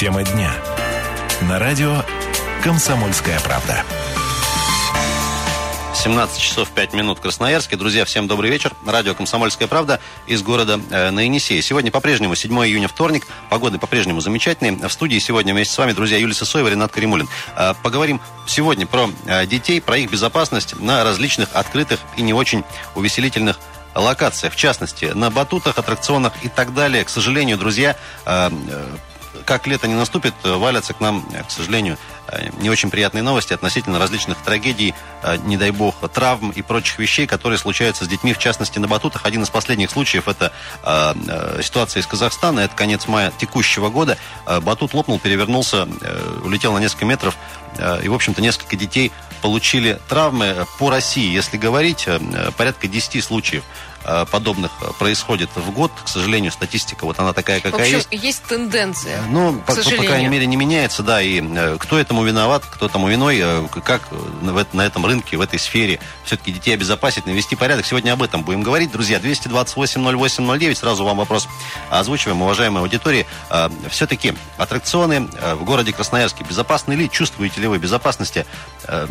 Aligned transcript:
Тема 0.00 0.22
дня. 0.22 0.50
На 1.42 1.58
радио 1.58 2.02
«Комсомольская 2.64 3.38
правда». 3.40 3.84
17 5.94 6.40
часов 6.40 6.70
5 6.70 6.94
минут 6.94 7.18
в 7.18 7.20
Красноярске. 7.20 7.76
Друзья, 7.76 8.06
всем 8.06 8.26
добрый 8.26 8.50
вечер. 8.50 8.72
Радио 8.86 9.14
«Комсомольская 9.14 9.68
правда» 9.68 10.00
из 10.26 10.42
города 10.42 10.80
э, 10.88 11.10
на. 11.10 11.60
Сегодня 11.60 11.90
по-прежнему 11.90 12.34
7 12.34 12.50
июня, 12.64 12.88
вторник. 12.88 13.26
Погода 13.50 13.78
по-прежнему 13.78 14.22
замечательная. 14.22 14.88
В 14.88 14.90
студии 14.90 15.18
сегодня 15.18 15.52
вместе 15.52 15.74
с 15.74 15.76
вами, 15.76 15.92
друзья, 15.92 16.16
Юлия 16.16 16.32
Сысоева, 16.32 16.68
Ренат 16.68 16.90
Каримулин. 16.92 17.28
Э, 17.54 17.74
поговорим 17.82 18.22
сегодня 18.46 18.86
про 18.86 19.10
э, 19.26 19.44
детей, 19.44 19.82
про 19.82 19.98
их 19.98 20.10
безопасность 20.10 20.80
на 20.80 21.04
различных 21.04 21.50
открытых 21.52 22.00
и 22.16 22.22
не 22.22 22.32
очень 22.32 22.64
увеселительных 22.94 23.58
локациях. 23.94 24.54
В 24.54 24.56
частности, 24.56 25.12
на 25.12 25.28
батутах, 25.28 25.76
аттракционах 25.76 26.32
и 26.42 26.48
так 26.48 26.72
далее. 26.72 27.04
К 27.04 27.10
сожалению, 27.10 27.58
друзья, 27.58 27.96
э, 28.24 28.50
э, 28.50 28.96
как 29.44 29.66
лето 29.66 29.88
не 29.88 29.94
наступит, 29.94 30.34
валятся 30.44 30.94
к 30.94 31.00
нам, 31.00 31.22
к 31.22 31.50
сожалению, 31.50 31.98
не 32.58 32.70
очень 32.70 32.90
приятные 32.90 33.22
новости 33.22 33.52
относительно 33.52 33.98
различных 33.98 34.38
трагедий, 34.38 34.94
не 35.44 35.56
дай 35.56 35.70
бог, 35.70 35.96
травм 36.10 36.50
и 36.50 36.62
прочих 36.62 36.98
вещей, 36.98 37.26
которые 37.26 37.58
случаются 37.58 38.04
с 38.04 38.08
детьми, 38.08 38.32
в 38.32 38.38
частности, 38.38 38.78
на 38.78 38.88
батутах. 38.88 39.24
Один 39.24 39.42
из 39.42 39.50
последних 39.50 39.90
случаев– 39.90 40.28
это 40.28 40.52
э, 40.84 41.60
ситуация 41.62 42.00
из 42.00 42.06
Казахстана, 42.06 42.60
это 42.60 42.76
конец 42.76 43.06
мая 43.08 43.32
текущего 43.36 43.90
года. 43.90 44.16
Батут 44.62 44.94
лопнул, 44.94 45.18
перевернулся, 45.18 45.88
э, 46.00 46.40
улетел 46.44 46.72
на 46.72 46.78
несколько 46.78 47.04
метров, 47.04 47.36
э, 47.76 48.00
и, 48.04 48.08
в 48.08 48.14
общем-то, 48.14 48.40
несколько 48.40 48.76
детей 48.76 49.12
получили 49.42 49.98
травмы. 50.08 50.66
По 50.78 50.90
России, 50.90 51.32
если 51.32 51.56
говорить, 51.56 52.06
порядка 52.56 52.88
10 52.88 53.24
случаев 53.24 53.64
Э, 53.89 53.89
подобных 54.30 54.72
э, 54.80 54.90
происходит 54.98 55.50
в 55.54 55.70
год. 55.70 55.92
К 56.04 56.08
сожалению, 56.08 56.50
статистика 56.50 57.04
вот 57.04 57.18
она 57.18 57.32
такая, 57.32 57.60
какая 57.60 57.72
в 57.72 57.82
общем, 57.82 57.96
есть. 57.96 58.08
есть 58.24 58.42
тенденция. 58.44 59.22
Ну, 59.28 59.60
по, 59.66 59.74
по 59.74 59.82
крайней 59.82 60.28
мере, 60.28 60.46
не 60.46 60.56
меняется, 60.56 61.02
да. 61.02 61.22
И 61.22 61.40
э, 61.40 61.76
кто 61.78 61.98
этому 61.98 62.24
виноват, 62.24 62.64
кто 62.64 62.88
тому 62.88 63.08
виной, 63.08 63.42
как 63.84 64.08
на 64.72 64.80
этом 64.80 65.06
рынке, 65.06 65.36
в 65.36 65.40
этой 65.40 65.58
сфере 65.58 66.00
все-таки 66.24 66.52
детей 66.52 66.74
обезопасить, 66.74 67.26
навести 67.26 67.56
порядок. 67.56 67.86
Сегодня 67.86 68.12
об 68.12 68.22
этом 68.22 68.42
будем 68.42 68.62
говорить. 68.62 68.90
Друзья, 68.90 69.18
228-08-09. 69.18 70.74
Сразу 70.74 71.04
вам 71.04 71.18
вопрос 71.18 71.48
озвучиваем, 71.90 72.42
уважаемая 72.42 72.82
аудитория. 72.82 73.26
Все-таки 73.90 74.34
аттракционы 74.56 75.28
в 75.54 75.64
городе 75.64 75.92
Красноярске 75.92 76.44
безопасны 76.44 76.94
ли? 76.94 77.08
Чувствуете 77.08 77.60
ли 77.60 77.66
вы 77.68 77.78
безопасности 77.78 78.46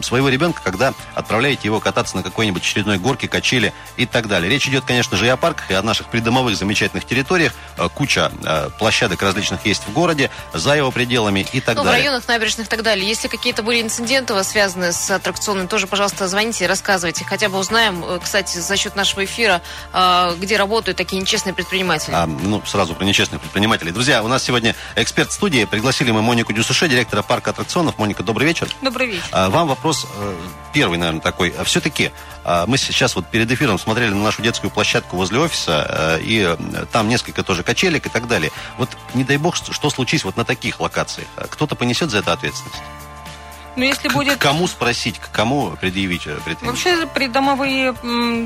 своего 0.02 0.29
ребенка, 0.29 0.61
когда 0.63 0.93
отправляете 1.15 1.61
его 1.63 1.79
кататься 1.79 2.15
на 2.17 2.23
какой-нибудь 2.23 2.63
очередной 2.63 2.97
горке, 2.97 3.27
качели 3.27 3.73
и 3.97 4.05
так 4.05 4.27
далее? 4.27 4.49
Речь 4.49 4.67
идет, 4.67 4.85
конечно 4.89 5.17
же, 5.17 5.27
и 5.27 5.29
о 5.29 5.37
парках, 5.37 5.69
и 5.69 5.75
о 5.75 5.83
наших 5.83 6.07
придомовых 6.07 6.57
замечательных 6.57 7.05
территориях. 7.05 7.53
Э, 7.77 7.89
куча 7.93 8.31
э, 8.43 8.69
площадок 8.79 9.21
различных 9.21 9.63
есть 9.67 9.83
в 9.83 9.93
городе, 9.93 10.31
за 10.51 10.75
его 10.75 10.89
пределами 10.89 11.45
и 11.53 11.61
так 11.61 11.75
ну, 11.77 11.83
далее. 11.83 12.01
в 12.01 12.05
районах 12.05 12.27
набережных 12.27 12.65
и 12.65 12.69
так 12.71 12.81
далее. 12.81 13.07
Если 13.07 13.27
какие-то 13.27 13.61
были 13.61 13.83
инциденты 13.83 14.33
у 14.33 14.35
вас 14.37 14.49
связанные 14.49 14.91
с 14.91 15.11
аттракционами, 15.11 15.67
тоже, 15.67 15.85
пожалуйста, 15.85 16.27
звоните 16.27 16.65
и 16.65 16.67
рассказывайте. 16.67 17.23
Хотя 17.23 17.49
бы 17.49 17.59
узнаем, 17.59 18.03
э, 18.03 18.19
кстати, 18.19 18.57
за 18.57 18.77
счет 18.77 18.95
нашего 18.95 19.25
эфира, 19.25 19.61
где 20.37 20.57
работают 20.57 20.97
такие 20.97 21.21
нечестные 21.21 21.53
предприниматели. 21.53 22.15
А, 22.15 22.25
ну, 22.25 22.63
сразу 22.65 22.95
про 22.95 23.03
нечестных 23.03 23.41
предпринимателей. 23.41 23.91
Друзья, 23.91 24.23
у 24.23 24.27
нас 24.27 24.41
сегодня 24.43 24.75
эксперт 24.95 25.31
студии. 25.31 25.65
Пригласили 25.65 26.09
мы 26.09 26.23
Монику 26.23 26.51
Дюсуше, 26.51 26.87
директора 26.87 27.21
парка 27.21 27.51
аттракционов. 27.51 27.99
Моника, 27.99 28.23
добрый 28.23 28.47
вечер. 28.47 28.67
Добрый 28.81 29.07
вечер. 29.07 29.27
А, 29.31 29.49
вам 29.49 29.67
вопрос 29.67 30.07
первый, 30.73 30.97
наверное, 30.97 31.21
такой. 31.21 31.53
Все-таки 31.65 32.11
мы 32.67 32.78
сейчас 32.78 33.16
вот 33.16 33.28
перед 33.28 33.52
эфиром 33.52 33.78
смотрели 33.78 34.11
на 34.11 34.23
нашу 34.23 34.42
детскую 34.42 34.72
площадку 34.72 35.16
возле 35.17 35.39
офиса, 35.39 36.17
э, 36.17 36.22
и 36.22 36.42
э, 36.42 36.86
там 36.92 37.08
несколько 37.08 37.44
тоже 37.44 37.64
качелек 37.64 38.05
и 38.08 38.09
так 38.09 38.28
далее. 38.28 38.52
Вот 38.78 38.89
не 39.14 39.23
дай 39.23 39.38
бог, 39.38 39.55
что 39.55 39.89
случись 39.89 40.23
вот 40.23 40.38
на 40.38 40.45
таких 40.45 40.80
локациях. 40.80 41.27
А 41.36 41.47
кто-то 41.47 41.75
понесет 41.75 42.09
за 42.09 42.20
это 42.20 42.33
ответственность? 42.33 42.81
Ну, 43.75 43.83
если 43.83 44.09
будет... 44.09 44.38
К 44.38 44.42
кому 44.42 44.67
спросить, 44.67 45.20
к 45.20 45.32
кому 45.32 45.71
предъявить 45.80 46.27
э, 46.27 46.38
претензии? 46.43 46.65
Вообще, 46.67 47.08
придомовые 47.08 47.95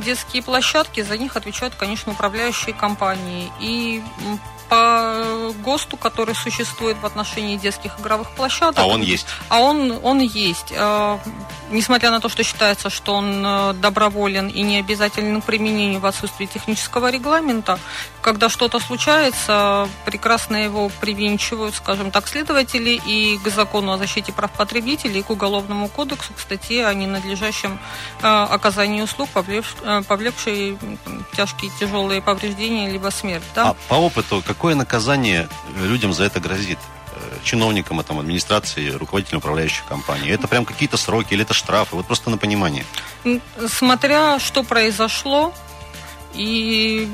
детские 0.01 0.43
площадки, 0.43 1.01
за 1.01 1.17
них 1.17 1.35
отвечают, 1.35 1.75
конечно, 1.75 2.11
управляющие 2.11 2.73
компании. 2.73 3.51
И 3.59 4.03
по 4.69 5.51
ГОСТу, 5.63 5.97
который 5.97 6.35
существует 6.35 6.97
в 7.01 7.05
отношении 7.05 7.57
детских 7.57 7.99
игровых 7.99 8.31
площадок. 8.31 8.79
А 8.79 8.85
он 8.85 9.01
есть? 9.01 9.27
А 9.49 9.59
он, 9.59 9.99
он 10.03 10.19
есть. 10.19 10.73
Э, 11.73 11.75
несмотря 11.75 12.11
на 12.11 12.19
то, 12.19 12.29
что 12.29 12.43
считается, 12.43 12.89
что 12.89 13.15
он 13.15 13.43
э, 13.45 13.73
доброволен 13.73 14.47
и 14.47 14.61
не 14.61 14.79
обязателен 14.79 15.41
к 15.41 15.45
применению 15.45 15.99
в 15.99 16.05
отсутствии 16.05 16.45
технического 16.45 17.11
регламента, 17.11 17.79
когда 18.21 18.49
что-то 18.49 18.79
случается, 18.79 19.87
прекрасно 20.05 20.57
его 20.57 20.89
привинчивают, 21.01 21.75
скажем 21.75 22.11
так, 22.11 22.27
следователи 22.27 23.01
и 23.05 23.37
к 23.43 23.49
закону 23.49 23.91
о 23.91 23.97
защите 23.97 24.31
прав 24.31 24.51
потребителей, 24.51 25.19
и 25.19 25.23
к 25.23 25.29
Уголовному 25.29 25.87
кодексу, 25.87 26.33
к 26.33 26.39
статье 26.39 26.87
о 26.87 26.93
ненадлежащем 26.93 27.79
э, 28.21 28.27
оказании 28.27 29.01
услуг, 29.01 29.29
повлекшей 30.07 30.77
тяжкие 31.35 31.71
тяжелые 31.79 32.21
повреждения 32.21 32.89
либо 32.89 33.09
смерть. 33.09 33.43
Да? 33.55 33.69
А 33.69 33.75
по 33.87 33.95
опыту, 33.95 34.43
какое 34.45 34.75
наказание 34.75 35.47
людям 35.75 36.13
за 36.13 36.25
это 36.25 36.39
грозит? 36.39 36.79
Чиновникам, 37.43 38.03
там, 38.03 38.19
администрации, 38.19 38.89
руководителям 38.91 39.39
управляющих 39.39 39.85
компаний? 39.85 40.29
Это 40.29 40.47
прям 40.47 40.65
какие-то 40.65 40.97
сроки 40.97 41.33
или 41.33 41.43
это 41.43 41.53
штрафы? 41.53 41.95
Вот 41.95 42.05
просто 42.05 42.29
на 42.29 42.37
понимание. 42.37 42.85
Смотря 43.67 44.39
что 44.39 44.63
произошло, 44.63 45.53
и 46.33 47.07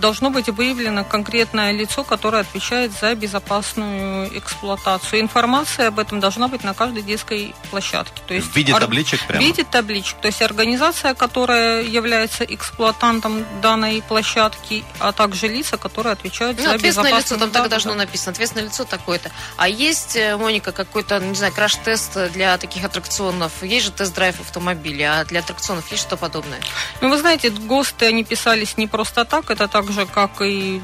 должно 0.00 0.30
быть 0.30 0.48
выявлено 0.48 1.04
конкретное 1.04 1.72
лицо, 1.72 2.04
которое 2.04 2.42
отвечает 2.42 2.92
за 2.92 3.14
безопасную 3.14 4.36
эксплуатацию. 4.38 5.20
Информация 5.20 5.88
об 5.88 5.98
этом 5.98 6.20
должна 6.20 6.48
быть 6.48 6.64
на 6.64 6.74
каждой 6.74 7.02
детской 7.02 7.54
площадке. 7.70 8.22
То 8.26 8.34
есть 8.34 8.46
в 8.48 8.56
виде 8.56 8.72
табличек 8.72 9.26
прямо? 9.26 9.42
В 9.42 9.46
виде 9.46 9.64
табличек. 9.64 10.16
То 10.20 10.28
есть 10.28 10.42
организация, 10.42 11.14
которая 11.14 11.82
является 11.82 12.44
эксплуатантом 12.44 13.44
данной 13.60 14.02
площадки, 14.02 14.84
а 14.98 15.12
также 15.12 15.48
лица, 15.48 15.76
которые 15.76 16.12
отвечают 16.12 16.58
ну, 16.58 16.64
за 16.64 16.74
ответственное 16.74 17.18
лицо, 17.18 17.36
там 17.36 17.50
так 17.50 17.68
должно 17.68 17.94
написано. 17.94 18.32
Ответственное 18.32 18.66
лицо 18.66 18.84
такое-то. 18.84 19.30
А 19.56 19.68
есть, 19.68 20.16
э, 20.16 20.36
Моника, 20.36 20.72
какой-то, 20.72 21.18
не 21.18 21.34
знаю, 21.34 21.52
краш-тест 21.52 22.32
для 22.32 22.56
таких 22.58 22.84
аттракционов? 22.84 23.62
Есть 23.62 23.86
же 23.86 23.92
тест-драйв 23.92 24.40
автомобиля, 24.40 25.20
а 25.20 25.24
для 25.24 25.40
аттракционов 25.40 25.90
есть 25.90 26.02
что 26.02 26.16
подобное? 26.16 26.60
Ну, 27.00 27.08
вы 27.10 27.18
знаете, 27.18 27.50
ГОСТы, 27.50 28.06
они 28.06 28.24
писали 28.24 28.53
писались 28.54 28.76
не 28.76 28.86
просто 28.86 29.24
так, 29.24 29.50
это 29.50 29.66
так 29.66 29.90
же, 29.90 30.06
как 30.06 30.40
и 30.40 30.80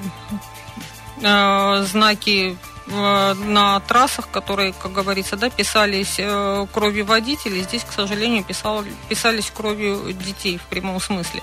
э, 1.23 1.85
знаки 1.85 2.57
э, 2.89 3.35
на 3.35 3.81
трассах, 3.81 4.29
которые, 4.33 4.73
как 4.73 4.93
говорится, 4.93 5.37
да, 5.37 5.51
писались 5.51 6.17
э, 6.19 6.67
кровью 6.73 7.05
водителей, 7.05 7.63
здесь, 7.63 7.85
к 7.85 7.93
сожалению, 7.93 8.43
писал, 8.43 8.85
писались 9.09 9.53
кровью 9.53 10.13
детей 10.13 10.59
в 10.59 10.63
прямом 10.63 11.01
смысле. 11.01 11.43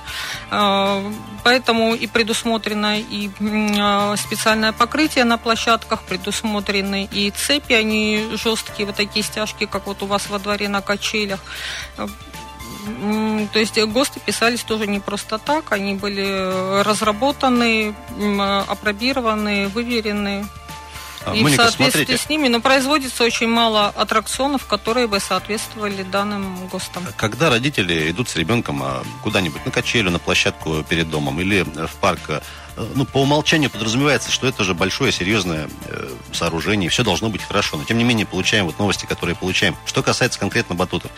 Э, 0.51 1.01
поэтому 1.45 1.95
и 1.95 2.07
предусмотрено 2.07 2.99
и 2.99 3.29
э, 3.39 4.17
специальное 4.17 4.73
покрытие 4.73 5.23
на 5.23 5.37
площадках, 5.37 6.01
предусмотрены 6.01 7.07
и 7.09 7.31
цепи, 7.31 7.73
они 7.73 8.31
жесткие, 8.33 8.85
вот 8.85 8.95
такие 8.95 9.23
стяжки, 9.23 9.65
как 9.65 9.87
вот 9.87 10.03
у 10.03 10.05
вас 10.07 10.29
во 10.29 10.39
дворе 10.39 10.67
на 10.67 10.81
качелях. 10.81 11.39
То 13.53 13.59
есть 13.59 13.77
ГОСТы 13.79 14.19
писались 14.19 14.63
тоже 14.63 14.87
не 14.87 14.99
просто 14.99 15.37
так, 15.37 15.71
они 15.71 15.93
были 15.95 16.81
разработаны, 16.83 17.93
опробированы, 18.67 19.67
выверены. 19.67 20.45
А, 21.25 21.35
и 21.35 21.43
Моника, 21.43 21.63
в 21.63 21.65
соответствии 21.65 22.03
смотрите. 22.03 22.23
с 22.23 22.29
ними, 22.29 22.47
но 22.47 22.61
производится 22.61 23.23
очень 23.23 23.47
мало 23.47 23.87
аттракционов, 23.87 24.65
которые 24.65 25.07
бы 25.07 25.19
соответствовали 25.19 26.03
данным 26.03 26.67
ГОСТам. 26.67 27.05
Когда 27.17 27.49
родители 27.49 28.09
идут 28.11 28.29
с 28.29 28.35
ребенком 28.35 28.81
а, 28.81 29.03
куда-нибудь 29.23 29.65
на 29.65 29.71
качелю, 29.71 30.09
на 30.09 30.19
площадку 30.19 30.83
перед 30.83 31.09
домом 31.09 31.41
или 31.41 31.63
в 31.63 31.95
парк, 31.99 32.41
ну, 32.95 33.05
по 33.05 33.19
умолчанию 33.19 33.69
подразумевается, 33.69 34.31
что 34.31 34.47
это 34.47 34.63
же 34.63 34.73
большое, 34.73 35.11
серьезное 35.11 35.69
э, 35.85 36.09
сооружение, 36.31 36.89
все 36.89 37.03
должно 37.03 37.29
быть 37.29 37.41
хорошо. 37.41 37.77
Но, 37.77 37.83
тем 37.83 37.97
не 37.97 38.03
менее, 38.03 38.25
получаем 38.25 38.65
вот 38.65 38.77
новости, 38.79 39.05
которые 39.05 39.35
получаем. 39.35 39.75
Что 39.85 40.03
касается 40.03 40.39
конкретно 40.39 40.75
батутов. 40.75 41.11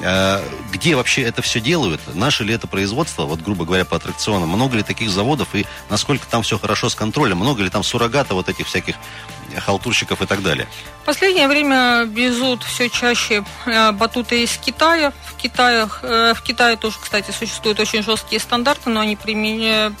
Э, 0.00 0.42
где 0.72 0.94
вообще 0.94 1.22
это 1.22 1.42
все 1.42 1.60
делают? 1.60 2.00
Наше 2.14 2.44
ли 2.44 2.54
это 2.54 2.66
производство, 2.66 3.24
вот, 3.24 3.40
грубо 3.40 3.64
говоря, 3.64 3.84
по 3.84 3.96
аттракционам? 3.96 4.48
Много 4.48 4.76
ли 4.76 4.82
таких 4.82 5.10
заводов 5.10 5.54
и 5.54 5.66
насколько 5.88 6.26
там 6.26 6.42
все 6.42 6.58
хорошо 6.58 6.88
с 6.88 6.94
контролем? 6.94 7.38
Много 7.38 7.62
ли 7.62 7.70
там 7.70 7.82
суррогата 7.82 8.34
вот 8.34 8.48
этих 8.48 8.66
всяких 8.66 8.94
халтурщиков 9.58 10.22
и 10.22 10.26
так 10.26 10.42
далее? 10.42 10.68
В 11.02 11.06
последнее 11.06 11.48
время 11.48 12.04
везут 12.04 12.62
все 12.62 12.88
чаще 12.88 13.44
э, 13.66 13.92
батуты 13.92 14.44
из 14.44 14.56
Китая. 14.56 15.12
В, 15.26 15.36
Китаях, 15.36 16.00
э, 16.02 16.34
в 16.34 16.42
Китае 16.42 16.76
тоже, 16.76 16.98
кстати, 17.00 17.30
существуют 17.32 17.80
очень 17.80 18.02
жесткие 18.02 18.40
стандарты, 18.40 18.90
но 18.90 19.00
они 19.00 19.16
применяют 19.16 19.94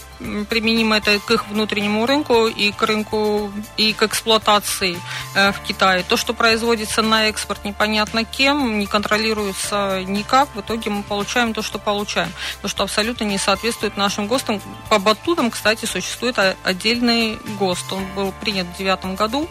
применимо 0.48 0.96
это 0.96 1.18
к 1.18 1.30
их 1.30 1.48
внутреннему 1.48 2.06
рынку 2.06 2.46
и 2.46 2.72
к 2.72 2.82
рынку 2.82 3.50
и 3.76 3.92
к 3.92 4.02
эксплуатации 4.02 4.98
э, 5.34 5.52
в 5.52 5.60
Китае. 5.60 6.04
То, 6.06 6.16
что 6.16 6.34
производится 6.34 7.02
на 7.02 7.28
экспорт 7.28 7.64
непонятно 7.64 8.24
кем, 8.24 8.78
не 8.78 8.86
контролируется 8.86 10.02
никак. 10.06 10.48
В 10.54 10.60
итоге 10.60 10.90
мы 10.90 11.02
получаем 11.02 11.54
то, 11.54 11.62
что 11.62 11.78
получаем. 11.78 12.32
То, 12.62 12.68
что 12.68 12.84
абсолютно 12.84 13.24
не 13.24 13.38
соответствует 13.38 13.96
нашим 13.96 14.26
ГОСТам. 14.26 14.60
По 14.88 14.98
батутам, 14.98 15.50
кстати, 15.50 15.86
существует 15.86 16.38
отдельный 16.62 17.38
ГОСТ. 17.58 17.92
Он 17.92 18.06
был 18.14 18.32
принят 18.40 18.66
в 18.66 18.78
девятом 18.78 19.14
году. 19.14 19.48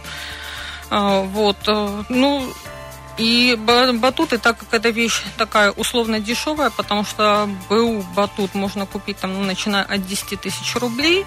Вот, 0.90 1.58
ну, 2.10 2.54
и 3.20 3.56
батуты, 3.56 4.38
так 4.38 4.58
как 4.58 4.74
эта 4.74 4.90
вещь 4.90 5.22
такая 5.38 5.72
условно 5.72 6.20
дешевая, 6.22 6.70
потому 6.70 7.04
что 7.04 7.50
БУ 7.68 8.02
батут 8.16 8.56
можно 8.56 8.86
купить 8.86 9.18
там, 9.18 9.34
ну, 9.34 9.44
начиная 9.44 9.84
от 9.84 10.08
10 10.08 10.40
тысяч 10.40 10.76
рублей. 10.76 11.26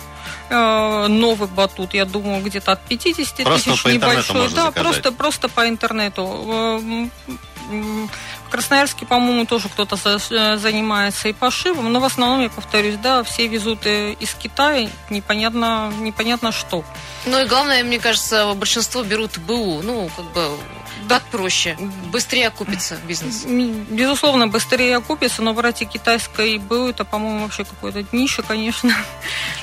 Э, 0.49 1.07
новый 1.09 1.49
батут, 1.49 1.93
я 1.93 2.07
думаю, 2.07 2.43
где-то 2.43 2.73
от 2.73 2.83
50 2.87 3.45
просто 3.45 3.71
тысяч 3.71 3.83
по 3.83 3.89
небольшой. 3.89 4.49
Да, 4.49 4.67
заказать. 4.67 4.75
просто, 4.75 5.13
просто 5.13 5.49
по 5.49 5.69
интернету. 5.69 6.23
Э, 6.49 7.09
в 7.69 8.51
Красноярске, 8.51 9.07
по-моему, 9.07 9.45
тоже 9.45 9.69
кто-то 9.69 9.97
э, 9.97 10.57
занимается 10.57 11.29
и 11.29 11.33
пошивом, 11.35 11.93
но 11.93 12.01
в 12.01 12.05
основном, 12.05 12.41
я 12.41 12.49
повторюсь, 12.49 12.97
да, 12.97 13.23
все 13.23 13.49
везут 13.49 13.87
из 13.87 14.35
Китая 14.35 14.89
непонятно, 15.11 15.93
непонятно 16.01 16.53
что. 16.53 16.85
Ну 17.27 17.39
и 17.39 17.47
главное, 17.47 17.85
мне 17.85 17.99
кажется, 17.99 18.53
большинство 18.55 19.03
берут 19.03 19.39
БУ, 19.39 19.83
ну, 19.83 20.11
как 20.17 20.25
бы 20.33 20.51
так 21.09 21.23
проще, 21.25 21.77
быстрее 22.11 22.49
окупится 22.49 22.97
бизнес. 23.07 23.45
Безусловно, 23.45 24.49
быстрее 24.49 24.97
окупится, 24.97 25.43
но 25.43 25.55
брать 25.55 25.83
и 25.83 25.85
китайской 25.85 26.59
БУ, 26.59 26.89
это, 26.89 27.05
по-моему, 27.05 27.45
вообще 27.45 27.65
какое-то 27.65 28.03
днище, 28.03 28.43
конечно. 28.43 28.95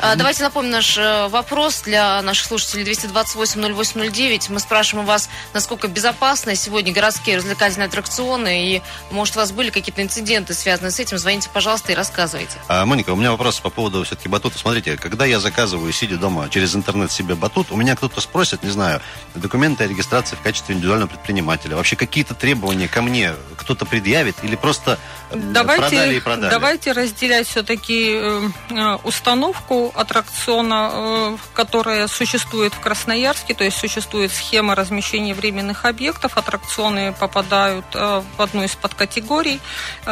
А, 0.01 0.15
давайте 0.15 0.43
напомним 0.43 0.71
наш 0.71 0.97
э, 0.97 1.27
вопрос 1.27 1.81
для 1.81 2.21
наших 2.21 2.47
слушателей 2.47 2.83
228-0809. 2.83 4.45
Мы 4.49 4.59
спрашиваем 4.59 5.05
вас, 5.05 5.29
насколько 5.53 5.87
безопасны 5.87 6.55
сегодня 6.55 6.93
городские 6.93 7.37
развлекательные 7.37 7.87
аттракционы, 7.87 8.75
и, 8.75 8.81
может, 9.11 9.35
у 9.35 9.39
вас 9.39 9.51
были 9.51 9.69
какие-то 9.69 10.01
инциденты, 10.01 10.53
связанные 10.53 10.91
с 10.91 10.99
этим, 10.99 11.17
звоните, 11.17 11.49
пожалуйста, 11.53 11.91
и 11.91 11.95
рассказывайте. 11.95 12.57
А, 12.67 12.85
Моника, 12.85 13.11
у 13.11 13.15
меня 13.15 13.31
вопрос 13.31 13.59
по 13.59 13.69
поводу 13.69 14.03
все-таки 14.03 14.29
батута. 14.29 14.57
Смотрите, 14.57 14.97
когда 14.97 15.25
я 15.25 15.39
заказываю, 15.39 15.91
сидя 15.91 16.17
дома, 16.17 16.49
через 16.49 16.75
интернет 16.75 17.11
себе 17.11 17.35
батут, 17.35 17.71
у 17.71 17.75
меня 17.75 17.95
кто-то 17.95 18.21
спросит, 18.21 18.63
не 18.63 18.69
знаю, 18.69 19.01
документы 19.35 19.83
о 19.83 19.87
регистрации 19.87 20.35
в 20.35 20.41
качестве 20.41 20.75
индивидуального 20.75 21.09
предпринимателя. 21.29 21.75
Вообще 21.75 21.95
какие-то 21.95 22.33
требования 22.33 22.87
ко 22.87 23.03
мне 23.03 23.33
кто-то 23.55 23.85
предъявит 23.85 24.35
или 24.41 24.55
просто 24.55 24.97
э, 25.29 25.35
давайте, 25.37 25.81
продали 25.81 26.15
и 26.15 26.19
продали? 26.19 26.49
Давайте 26.49 26.91
разделять 26.91 27.47
все-таки 27.47 28.13
э, 28.15 28.49
э, 28.71 28.97
установку 29.03 29.91
аттракциона, 29.95 31.37
которая 31.53 32.07
существует 32.07 32.73
в 32.73 32.79
Красноярске, 32.79 33.53
то 33.53 33.63
есть 33.63 33.77
существует 33.77 34.31
схема 34.31 34.73
размещения 34.73 35.35
временных 35.35 35.85
объектов, 35.85 36.37
аттракционы 36.37 37.13
попадают 37.13 37.85
в 37.93 38.41
одну 38.41 38.63
из 38.63 38.75
подкатегорий, 38.75 39.59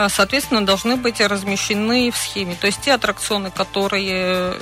соответственно, 0.10 0.66
должны 0.66 0.98
быть 0.98 1.22
размещены 1.22 2.12
в 2.12 2.18
схеме. 2.18 2.56
То 2.60 2.68
есть 2.68 2.82
те 2.82 2.94
аттракционы, 2.94 3.50
которые, 3.50 4.54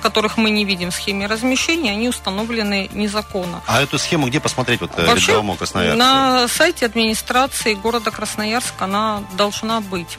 которых 0.00 0.36
мы 0.36 0.50
не 0.50 0.64
видим 0.64 0.90
в 0.90 0.94
схеме 0.94 1.26
размещения, 1.26 1.90
они 1.92 2.08
установлены 2.08 2.88
незаконно. 2.92 3.62
А 3.66 3.82
эту 3.82 3.98
схему 3.98 4.28
где 4.28 4.40
посмотреть 4.40 4.80
вот 4.80 4.92
Вообще, 4.96 5.32
красноярцу? 5.72 5.98
На 5.98 6.48
сайте 6.48 6.86
администрации 6.86 7.74
города 7.74 8.10
Красноярск 8.10 8.74
она 8.80 9.22
должна 9.36 9.80
быть. 9.80 10.18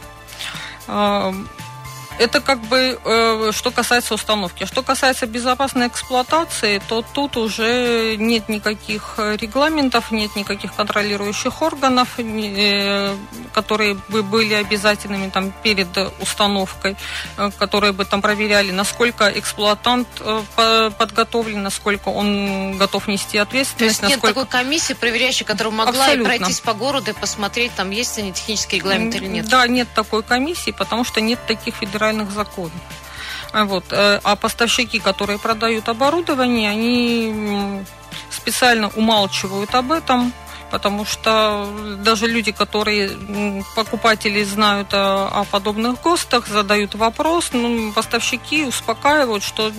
Это 2.20 2.42
как 2.42 2.60
бы 2.60 3.00
э, 3.04 3.52
что 3.52 3.72
касается 3.72 4.14
установки. 4.14 4.66
Что 4.66 4.84
касается 4.84 5.26
безопасной 5.26 5.88
эксплуатации, 5.88 6.82
то 6.88 7.04
тут 7.14 7.38
уже 7.38 8.16
нет 8.18 8.50
никаких 8.50 9.16
регламентов, 9.18 10.12
нет 10.12 10.36
никаких 10.36 10.76
контролирующих 10.76 11.62
органов, 11.62 12.20
э, 12.20 13.16
которые 13.54 13.96
бы 14.10 14.22
были 14.22 14.54
обязательными 14.54 15.30
там, 15.30 15.52
перед 15.64 15.88
установкой, 16.22 16.96
э, 17.38 17.50
которые 17.58 17.94
бы 17.94 18.06
там 18.06 18.22
проверяли, 18.22 18.72
насколько 18.72 19.28
эксплуатант 19.28 20.08
э, 20.20 20.92
подготовлен, 20.98 21.64
насколько 21.64 22.10
он 22.10 22.78
готов 22.78 23.08
нести 23.08 23.40
ответственность. 23.40 24.02
То 24.02 24.06
есть 24.06 24.16
насколько... 24.16 24.28
нет 24.28 24.36
такой 24.36 24.62
комиссии, 24.62 24.94
проверяющей, 24.94 25.46
которая 25.46 25.74
могла 25.74 26.04
Абсолютно. 26.04 26.26
пройтись 26.26 26.60
по 26.60 26.74
городу 26.74 27.12
и 27.12 27.14
посмотреть, 27.14 27.72
там 27.76 27.90
есть 27.90 28.18
ли 28.18 28.32
технический 28.32 28.78
регламент 28.78 29.16
или 29.16 29.26
нет? 29.26 29.48
Да, 29.48 29.66
нет 29.68 29.88
такой 29.96 30.22
комиссии, 30.22 30.72
потому 30.72 31.04
что 31.04 31.20
нет 31.20 31.40
таких 31.48 31.76
федеральных 31.76 32.03
федеральных 32.04 32.32
законов. 32.32 32.72
Вот. 33.54 33.86
Э, 33.92 34.20
а 34.24 34.36
поставщики, 34.36 35.00
которые 35.00 35.38
продают 35.40 35.88
оборудование, 35.88 36.70
они 36.70 37.84
специально 38.30 38.90
умалчивают 38.90 39.74
об 39.76 39.92
этом, 39.92 40.34
потому 40.74 41.06
что 41.06 41.70
даже 42.00 42.26
люди, 42.26 42.52
которые 42.52 43.12
покупатели 43.76 44.44
знают 44.44 44.92
о, 44.92 45.28
о 45.28 45.44
подобных 45.44 46.02
ГОСТах, 46.02 46.48
задают 46.48 46.96
вопрос, 46.96 47.52
ну, 47.54 47.92
поставщики 47.92 48.66
успокаивают, 48.66 49.44
что 49.44 49.72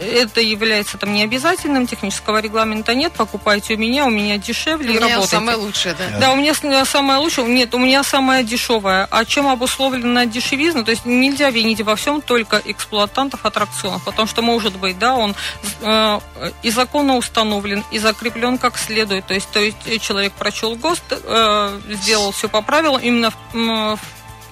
это 0.00 0.40
является 0.40 0.98
там 0.98 1.14
необязательным, 1.14 1.86
технического 1.86 2.40
регламента 2.40 2.92
нет, 2.92 3.12
покупайте 3.12 3.74
у 3.74 3.78
меня, 3.78 4.04
у 4.06 4.10
меня 4.10 4.36
дешевле 4.36 4.90
у 4.90 4.94
и 4.94 4.96
меня 4.96 5.06
работайте. 5.06 5.36
самое 5.36 5.56
лучшее, 5.56 5.94
да? 5.94 6.18
Да, 6.18 6.32
у 6.32 6.36
меня 6.36 6.84
самое 6.84 7.20
лучшее, 7.20 7.46
нет, 7.46 7.72
у 7.72 7.78
меня 7.78 8.02
самое 8.02 8.42
дешевое. 8.42 9.06
А 9.12 9.24
чем 9.24 9.46
обусловлена 9.46 10.26
дешевизна? 10.26 10.82
То 10.82 10.90
есть 10.90 11.06
нельзя 11.06 11.50
винить 11.50 11.82
во 11.82 11.94
всем 11.94 12.20
только 12.20 12.60
эксплуатантов 12.64 13.46
аттракционов, 13.46 14.04
потому 14.04 14.26
что 14.26 14.42
может 14.42 14.74
быть, 14.74 14.98
да, 14.98 15.14
он 15.14 15.36
э, 15.82 16.18
и 16.64 16.70
законно 16.70 17.16
установлен, 17.16 17.84
и 17.92 18.00
закреплен 18.00 18.58
как 18.58 18.76
следует, 18.76 19.24
то 19.26 19.34
есть, 19.34 19.48
то 19.52 19.60
есть 19.60 19.99
человек 20.00 20.32
прочел 20.32 20.76
ГОСТ, 20.76 21.12
э, 21.22 21.80
сделал 21.88 22.32
все 22.32 22.48
по 22.48 22.62
правилам, 22.62 23.00
именно 23.00 23.30
в, 23.52 23.98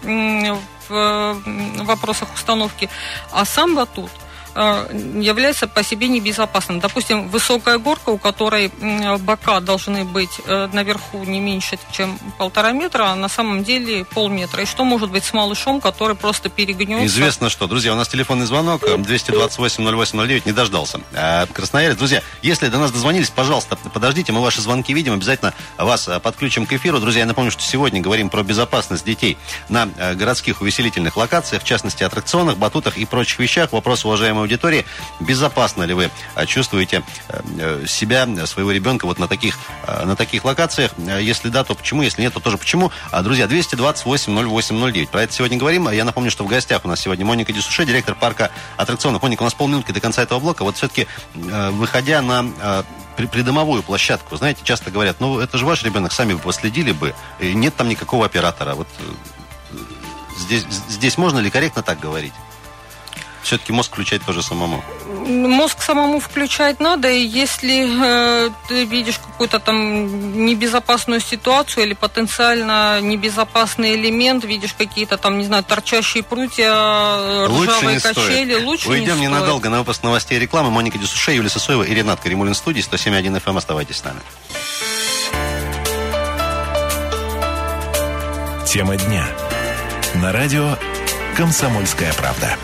в, 0.02 0.58
в 0.88 1.84
вопросах 1.84 2.34
установки, 2.34 2.88
а 3.32 3.44
сам 3.44 3.74
батут– 3.74 4.10
является 4.54 5.66
по 5.66 5.82
себе 5.82 6.08
небезопасным. 6.08 6.80
Допустим, 6.80 7.28
высокая 7.28 7.78
горка, 7.78 8.10
у 8.10 8.18
которой 8.18 8.70
бока 9.20 9.60
должны 9.60 10.04
быть 10.04 10.40
э, 10.46 10.68
наверху 10.72 11.24
не 11.24 11.40
меньше, 11.40 11.78
чем 11.92 12.18
полтора 12.38 12.72
метра, 12.72 13.04
а 13.04 13.14
на 13.14 13.28
самом 13.28 13.64
деле 13.64 14.04
полметра. 14.04 14.62
И 14.62 14.66
что 14.66 14.84
может 14.84 15.10
быть 15.10 15.24
с 15.24 15.32
малышом, 15.32 15.80
который 15.80 16.16
просто 16.16 16.48
перегнется? 16.48 17.06
Известно 17.06 17.48
что. 17.48 17.66
Друзья, 17.66 17.92
у 17.92 17.96
нас 17.96 18.08
телефонный 18.08 18.46
звонок 18.46 18.82
228-08-09 18.82 20.42
не 20.44 20.52
дождался. 20.52 21.00
Красноярец. 21.52 21.96
Друзья, 21.96 22.22
если 22.42 22.68
до 22.68 22.78
нас 22.78 22.90
дозвонились, 22.90 23.30
пожалуйста, 23.30 23.76
подождите, 23.76 24.32
мы 24.32 24.40
ваши 24.40 24.60
звонки 24.60 24.92
видим, 24.92 25.14
обязательно 25.14 25.54
вас 25.76 26.08
э, 26.08 26.18
подключим 26.20 26.66
к 26.66 26.72
эфиру. 26.72 27.00
Друзья, 27.00 27.20
я 27.20 27.26
напомню, 27.26 27.50
что 27.50 27.62
сегодня 27.62 28.00
говорим 28.00 28.30
про 28.30 28.42
безопасность 28.42 29.04
детей 29.04 29.36
на 29.68 29.86
городских 30.14 30.60
увеселительных 30.60 31.16
локациях, 31.16 31.62
в 31.62 31.66
частности, 31.66 32.02
аттракционах, 32.02 32.56
батутах 32.56 32.96
и 32.98 33.04
прочих 33.04 33.38
вещах. 33.38 33.72
Вопрос, 33.72 34.04
уважаемого 34.38 34.42
аудитории. 34.42 34.84
Безопасно 35.20 35.82
ли 35.84 35.94
вы 35.94 36.10
э, 36.34 36.46
чувствуете 36.46 37.02
э, 37.28 37.40
э, 37.58 37.86
себя, 37.86 38.26
своего 38.46 38.72
ребенка 38.72 39.06
вот 39.06 39.18
на 39.18 39.28
таких, 39.28 39.58
на 39.86 40.16
таких 40.16 40.44
локациях? 40.44 40.92
Если 40.98 41.48
да, 41.48 41.64
то 41.64 41.74
почему? 41.74 42.02
Если 42.02 42.22
нет, 42.22 42.32
то 42.32 42.40
тоже 42.40 42.58
почему? 42.58 42.90
А, 43.10 43.22
друзья, 43.22 43.46
228-08-09. 43.46 45.08
Про 45.08 45.22
это 45.22 45.32
сегодня 45.32 45.58
говорим. 45.58 45.88
Я 45.90 46.04
напомню, 46.04 46.30
что 46.30 46.44
в 46.44 46.48
гостях 46.48 46.84
у 46.84 46.88
нас 46.88 47.00
сегодня 47.00 47.24
Моника 47.24 47.52
Десуше, 47.52 47.84
директор 47.84 48.14
парка 48.14 48.50
аттракционов. 48.76 49.22
Моника, 49.22 49.42
у 49.42 49.44
нас 49.44 49.54
полминутки 49.54 49.92
до 49.92 50.00
конца 50.00 50.22
этого 50.22 50.38
блока. 50.40 50.62
Вот 50.64 50.76
все-таки, 50.76 51.06
выходя 51.34 52.22
на 52.22 52.84
придомовую 53.16 53.82
площадку, 53.82 54.36
знаете, 54.36 54.60
часто 54.62 54.90
говорят, 54.90 55.16
ну, 55.20 55.40
это 55.40 55.58
же 55.58 55.66
ваш 55.66 55.82
ребенок, 55.82 56.12
сами 56.12 56.34
бы 56.34 56.38
последили 56.38 56.92
бы, 56.92 57.14
нет 57.40 57.74
там 57.74 57.88
никакого 57.88 58.24
оператора. 58.24 58.74
Вот 58.74 58.88
здесь, 60.38 60.64
здесь 60.88 61.18
можно 61.18 61.38
ли 61.40 61.50
корректно 61.50 61.82
так 61.82 61.98
говорить? 61.98 62.32
Все-таки 63.48 63.72
мозг 63.72 63.92
включать 63.92 64.22
тоже 64.24 64.42
самому? 64.42 64.84
Мозг 65.26 65.80
самому 65.82 66.20
включать 66.20 66.80
надо, 66.80 67.10
и 67.10 67.20
если 67.20 68.46
э, 68.46 68.50
ты 68.68 68.84
видишь 68.84 69.18
какую-то 69.18 69.58
там 69.58 70.44
небезопасную 70.44 71.20
ситуацию 71.20 71.86
или 71.86 71.94
потенциально 71.94 73.00
небезопасный 73.00 73.94
элемент, 73.94 74.44
видишь 74.44 74.74
какие-то 74.74 75.16
там, 75.16 75.38
не 75.38 75.44
знаю, 75.44 75.64
торчащие 75.64 76.22
прутья, 76.22 76.72
ржавые 77.46 78.00
качели, 78.00 78.52
стоит. 78.52 78.64
лучше 78.64 78.88
Уйдем 78.90 79.16
не 79.16 79.22
ненадолго 79.22 79.70
на 79.70 79.78
выпуск 79.78 80.02
новостей 80.02 80.36
и 80.36 80.40
рекламы. 80.40 80.70
Моника 80.70 80.98
Десуше, 80.98 81.32
Юлия 81.32 81.48
Сосоева 81.48 81.84
и 81.84 81.94
Ренат 81.94 82.20
Каримулин 82.20 82.52
в 82.52 82.56
студии 82.56 82.82
107.1 82.82 83.42
FM. 83.42 83.42
Эм. 83.46 83.56
Оставайтесь 83.56 83.96
с 83.96 84.04
нами. 84.04 84.20
Тема 88.66 88.96
дня. 88.96 89.26
На 90.16 90.32
радио 90.32 90.76
«Комсомольская 91.34 92.12
правда». 92.12 92.58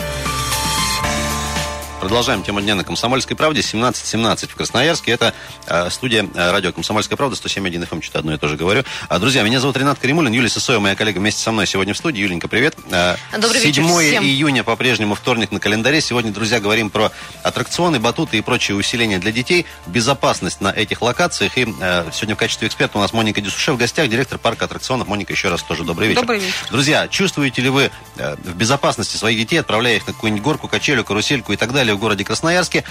Продолжаем 2.04 2.42
тему 2.42 2.60
дня 2.60 2.74
на 2.74 2.84
Комсомольской 2.84 3.34
правде. 3.34 3.62
17.17 3.62 4.48
в 4.48 4.54
Красноярске. 4.54 5.12
Это 5.12 5.32
э, 5.66 5.88
студия 5.88 6.28
э, 6.34 6.50
радио 6.50 6.70
Комсомольская 6.70 7.16
правда. 7.16 7.34
107.1 7.34 7.88
FM. 7.88 7.88
Эм. 7.92 8.02
Что-то 8.02 8.18
одно 8.18 8.34
и 8.34 8.36
то 8.36 8.46
же 8.46 8.58
говорю. 8.58 8.84
А, 9.08 9.18
друзья, 9.18 9.42
меня 9.42 9.58
зовут 9.58 9.78
Ренат 9.78 9.98
Каримулин. 9.98 10.30
Юлия 10.30 10.50
Сысоева, 10.50 10.82
моя 10.82 10.96
коллега, 10.96 11.18
вместе 11.18 11.40
со 11.40 11.50
мной 11.50 11.66
сегодня 11.66 11.94
в 11.94 11.96
студии. 11.96 12.20
Юленька, 12.20 12.46
привет. 12.46 12.76
Э, 12.90 13.16
Добрый 13.32 13.58
7 13.58 13.68
вечер 13.70 13.84
всем. 13.84 14.22
июня, 14.22 14.64
по-прежнему 14.64 15.14
вторник 15.14 15.50
на 15.50 15.60
календаре. 15.60 16.02
Сегодня, 16.02 16.30
друзья, 16.30 16.60
говорим 16.60 16.90
про 16.90 17.10
аттракционы, 17.42 17.98
батуты 18.00 18.36
и 18.36 18.42
прочие 18.42 18.76
усиления 18.76 19.18
для 19.18 19.32
детей. 19.32 19.64
Безопасность 19.86 20.60
на 20.60 20.68
этих 20.68 21.00
локациях. 21.00 21.56
И 21.56 21.62
э, 21.80 22.10
сегодня 22.12 22.34
в 22.34 22.38
качестве 22.38 22.68
эксперта 22.68 22.98
у 22.98 23.00
нас 23.00 23.14
Моника 23.14 23.40
Десуше 23.40 23.72
в 23.72 23.78
гостях, 23.78 24.10
директор 24.10 24.38
парка 24.38 24.66
аттракционов. 24.66 25.08
Моника, 25.08 25.32
еще 25.32 25.48
раз 25.48 25.62
тоже 25.62 25.84
добрый 25.84 26.08
вечер. 26.08 26.20
Добрый 26.20 26.40
вечер. 26.40 26.54
Друзья, 26.70 27.08
чувствуете 27.08 27.62
ли 27.62 27.70
вы 27.70 27.90
э, 28.18 28.36
в 28.44 28.54
безопасности 28.56 29.16
своих 29.16 29.38
детей, 29.38 29.56
отправляя 29.56 29.96
их 29.96 30.06
на 30.06 30.12
какую-нибудь 30.12 30.44
горку, 30.44 30.68
качелю, 30.68 31.02
карусельку 31.02 31.54
и 31.54 31.56
так 31.56 31.72
далее? 31.72 31.93
В 31.94 31.98
городе 31.98 32.24
Красноярске. 32.24 32.84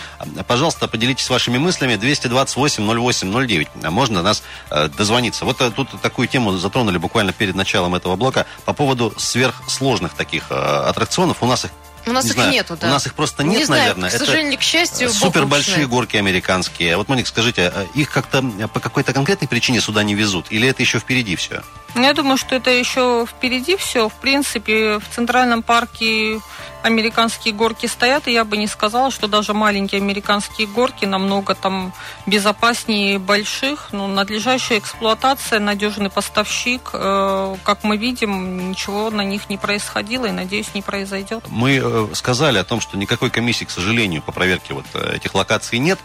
Пожалуйста, 0.47 0.87
поделитесь 0.87 1.29
вашими 1.29 1.57
мыслями. 1.57 1.93
228-08-09. 1.93 3.89
Можно 3.89 4.21
нас 4.21 4.43
э, 4.69 4.89
дозвониться. 4.89 5.45
Вот 5.45 5.61
э, 5.61 5.71
тут 5.71 5.89
такую 6.01 6.27
тему 6.27 6.53
затронули 6.53 6.97
буквально 6.97 7.33
перед 7.33 7.55
началом 7.55 7.95
этого 7.95 8.15
блока 8.15 8.45
по 8.65 8.73
поводу 8.73 9.13
сверхсложных 9.17 10.13
таких 10.13 10.51
э, 10.51 10.55
аттракционов. 10.55 11.43
У 11.43 11.45
нас 11.45 11.65
их 11.65 11.71
у 12.05 12.11
нас 12.11 12.25
не 12.25 12.29
их 12.29 12.35
знаю, 12.35 12.51
нету, 12.51 12.77
да. 12.79 12.87
У 12.87 12.89
нас 12.89 13.05
их 13.05 13.13
просто 13.13 13.43
нет, 13.43 13.59
не 13.59 13.65
знаю, 13.65 13.81
наверное. 13.81 14.09
К 14.09 14.13
сожалению, 14.13 14.53
Это 14.53 14.61
к 14.61 14.63
счастью, 14.63 15.09
супер 15.09 15.45
большие 15.45 15.87
горки 15.87 16.17
американские. 16.17 16.97
Вот, 16.97 17.07
Моник, 17.09 17.27
скажите, 17.27 17.71
а 17.73 17.87
их 17.93 18.11
как-то 18.11 18.43
по 18.73 18.79
какой-то 18.79 19.13
конкретной 19.13 19.47
причине 19.47 19.81
сюда 19.81 20.03
не 20.03 20.15
везут? 20.15 20.47
Или 20.49 20.67
это 20.67 20.81
еще 20.81 20.99
впереди 20.99 21.35
все? 21.35 21.63
Ну, 21.95 22.03
я 22.03 22.13
думаю, 22.13 22.37
что 22.37 22.55
это 22.55 22.71
еще 22.71 23.25
впереди 23.29 23.77
все. 23.77 24.09
В 24.09 24.13
принципе, 24.13 24.97
в 24.97 25.03
Центральном 25.13 25.61
парке 25.61 26.39
американские 26.81 27.53
горки 27.53 27.85
стоят, 27.85 28.27
и 28.27 28.33
я 28.33 28.43
бы 28.43 28.57
не 28.57 28.67
сказала, 28.67 29.11
что 29.11 29.27
даже 29.27 29.53
маленькие 29.53 30.01
американские 30.01 30.67
горки 30.67 31.05
намного 31.05 31.55
там 31.55 31.93
безопаснее 32.25 33.19
больших. 33.19 33.89
Ну, 33.91 34.07
надлежащая 34.07 34.79
эксплуатация, 34.79 35.59
надежный 35.59 36.09
поставщик. 36.09 36.89
Э, 36.93 37.55
как 37.63 37.83
мы 37.83 37.97
видим, 37.97 38.71
ничего 38.71 39.09
на 39.11 39.21
них 39.21 39.49
не 39.49 39.57
происходило 39.57 40.25
и, 40.25 40.31
надеюсь, 40.31 40.73
не 40.73 40.81
произойдет. 40.81 41.43
Мы 41.47 41.75
э, 41.75 41.92
сказали 42.13 42.57
о 42.57 42.63
том, 42.63 42.81
что 42.81 42.97
никакой 42.97 43.29
комиссии, 43.29 43.65
к 43.65 43.71
сожалению, 43.71 44.21
по 44.21 44.31
проверке 44.31 44.73
вот 44.73 44.85
э, 44.93 45.15
этих 45.15 45.35
локаций 45.35 45.79
нет. 45.79 45.99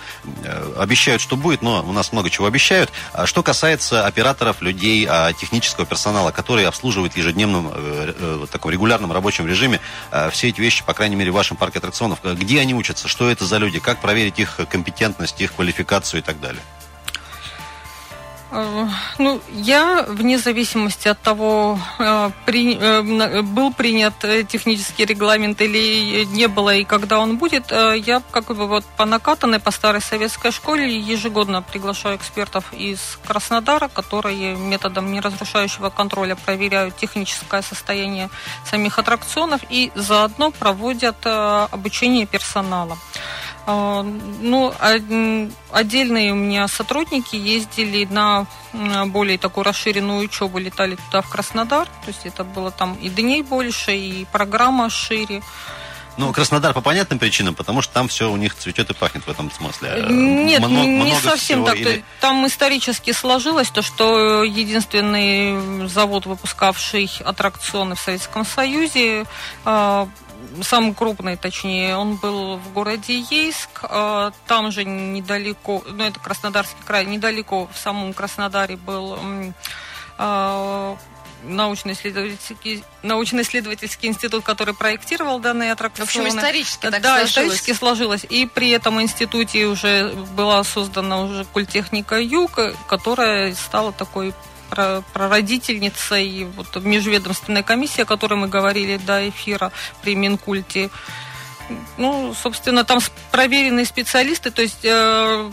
Э, 0.44 0.74
обещают, 0.78 1.22
что 1.22 1.36
будет, 1.36 1.62
но 1.62 1.84
у 1.86 1.92
нас 1.92 2.12
много 2.12 2.30
чего 2.30 2.46
обещают. 2.46 2.90
А 3.12 3.26
что 3.26 3.42
касается 3.42 4.06
операторов, 4.06 4.62
людей, 4.62 5.06
а, 5.08 5.32
технического 5.32 5.86
персонала, 5.86 6.30
который 6.30 6.66
обслуживает 6.66 7.14
в 7.14 7.18
э, 7.18 8.14
э, 8.18 8.46
таком 8.50 8.70
регулярном 8.70 9.12
рабочем 9.12 9.46
режиме 9.46 9.80
э, 10.10 10.30
все 10.30 10.48
эти 10.48 10.60
вещи, 10.60 10.84
по 10.84 10.94
крайней 10.94 11.16
мере, 11.16 11.30
в 11.30 11.34
вашем 11.34 11.56
парке 11.56 11.78
аттракционов. 11.78 12.20
Где 12.22 12.60
они 12.60 12.74
учатся? 12.74 13.08
Что 13.08 13.30
это 13.30 13.44
за 13.44 13.58
люди? 13.58 13.78
Как 13.78 14.00
проверить 14.00 14.38
их 14.38 14.58
компетентность, 14.70 15.40
их 15.40 15.54
квалификацию 15.54 16.20
и 16.20 16.22
так 16.22 16.40
далее? 16.40 16.62
Э, 18.50 18.88
ну, 19.18 19.40
я, 19.52 20.04
вне 20.08 20.38
зависимости 20.38 21.08
от 21.08 21.20
того, 21.20 21.78
э, 21.98 22.30
при, 22.46 22.76
э, 22.76 23.42
был 23.42 23.72
принят 23.72 24.14
технический 24.48 25.04
регламент 25.04 25.60
или 25.60 26.24
не 26.24 26.48
было, 26.48 26.74
и 26.74 26.84
когда 26.84 27.18
он 27.18 27.36
будет, 27.36 27.70
я 27.70 28.22
как 28.30 28.46
бы 28.46 28.66
вот 28.66 28.84
по 28.96 29.04
накатанной, 29.04 29.58
по 29.60 29.70
старой 29.70 30.00
советской 30.00 30.50
школе 30.50 30.98
ежегодно 30.98 31.62
приглашаю 31.62 32.16
экспертов 32.16 32.72
из 32.72 33.18
Краснодара, 33.26 33.88
которые 33.88 34.56
методом 34.56 35.12
неразрушающего 35.12 35.90
контроля 35.90 36.34
проверяют 36.34 36.96
техническое 36.96 37.62
состояние 37.62 38.30
самих 38.64 38.98
аттракционов 38.98 39.60
и 39.68 39.92
заодно 39.94 40.50
проводят 40.50 41.16
обучение 41.24 42.26
персонала. 42.26 42.96
А, 43.70 44.02
ну, 44.02 44.72
отдельные 45.70 46.32
у 46.32 46.36
меня 46.36 46.66
сотрудники 46.68 47.36
ездили 47.36 48.06
на 48.06 48.46
более 49.08 49.36
такую 49.36 49.64
расширенную 49.64 50.24
учебу, 50.24 50.56
летали 50.56 50.96
туда, 50.96 51.20
в 51.20 51.28
Краснодар. 51.28 51.86
То 51.86 52.08
есть 52.08 52.24
это 52.24 52.44
было 52.44 52.70
там 52.70 52.94
и 52.94 53.10
дней 53.10 53.42
больше, 53.42 53.94
и 53.94 54.24
программа 54.32 54.88
шире. 54.88 55.42
Ну, 56.16 56.32
Краснодар 56.32 56.72
по 56.72 56.80
понятным 56.80 57.18
причинам, 57.18 57.54
потому 57.54 57.82
что 57.82 57.92
там 57.92 58.08
все 58.08 58.30
у 58.30 58.36
них 58.38 58.54
цветет 58.54 58.88
и 58.88 58.94
пахнет 58.94 59.26
в 59.26 59.30
этом 59.30 59.50
смысле. 59.52 59.90
Э, 59.90 60.06
нет, 60.10 60.60
много, 60.60 60.86
не 60.86 61.04
много 61.04 61.20
совсем 61.20 61.66
так. 61.66 61.76
Или... 61.76 62.04
Там 62.22 62.46
исторически 62.46 63.12
сложилось 63.12 63.68
то, 63.68 63.82
что 63.82 64.44
единственный 64.44 65.86
завод, 65.88 66.24
выпускавший 66.24 67.10
аттракционы 67.22 67.96
в 67.96 68.00
Советском 68.00 68.46
Союзе, 68.46 69.26
а, 69.66 70.08
самый 70.62 70.94
крупный, 70.94 71.36
точнее, 71.36 71.96
он 71.96 72.16
был 72.16 72.56
в 72.56 72.72
городе 72.72 73.20
Ейск. 73.30 73.80
А, 73.82 74.32
там 74.46 74.70
же 74.70 74.84
недалеко, 74.84 75.82
ну 75.86 76.04
это 76.04 76.20
Краснодарский 76.20 76.78
край, 76.86 77.06
недалеко 77.06 77.68
в 77.72 77.78
самом 77.78 78.12
Краснодаре 78.12 78.76
был 78.76 79.18
а, 80.16 80.96
научно-исследовательский, 81.44 82.84
научно-исследовательский 83.02 84.08
институт, 84.08 84.44
который 84.44 84.74
проектировал 84.74 85.38
данные 85.38 85.72
аттракционы. 85.72 86.06
В 86.06 86.26
общем, 86.26 86.28
исторически 86.28 86.90
так 86.90 87.02
Да, 87.02 87.18
сложилось. 87.18 87.30
исторически 87.30 87.72
сложилось. 87.72 88.26
И 88.28 88.46
при 88.46 88.70
этом 88.70 89.00
институте 89.00 89.66
уже 89.66 90.12
была 90.34 90.64
создана 90.64 91.20
уже 91.22 91.44
культехника 91.44 92.20
Юг, 92.20 92.58
которая 92.88 93.54
стала 93.54 93.92
такой 93.92 94.34
прародительницей 94.68 96.44
вот, 96.44 96.76
межведомственной 96.82 97.62
комиссии, 97.62 98.02
о 98.02 98.04
которой 98.04 98.34
мы 98.34 98.48
говорили 98.48 98.96
до 98.98 99.28
эфира 99.28 99.72
при 100.02 100.14
Минкульте. 100.14 100.90
Ну, 101.98 102.34
собственно, 102.34 102.82
там 102.84 102.98
проверенные 103.30 103.84
специалисты, 103.84 104.50
то 104.50 104.62
есть 104.62 104.84
э, 104.84 105.50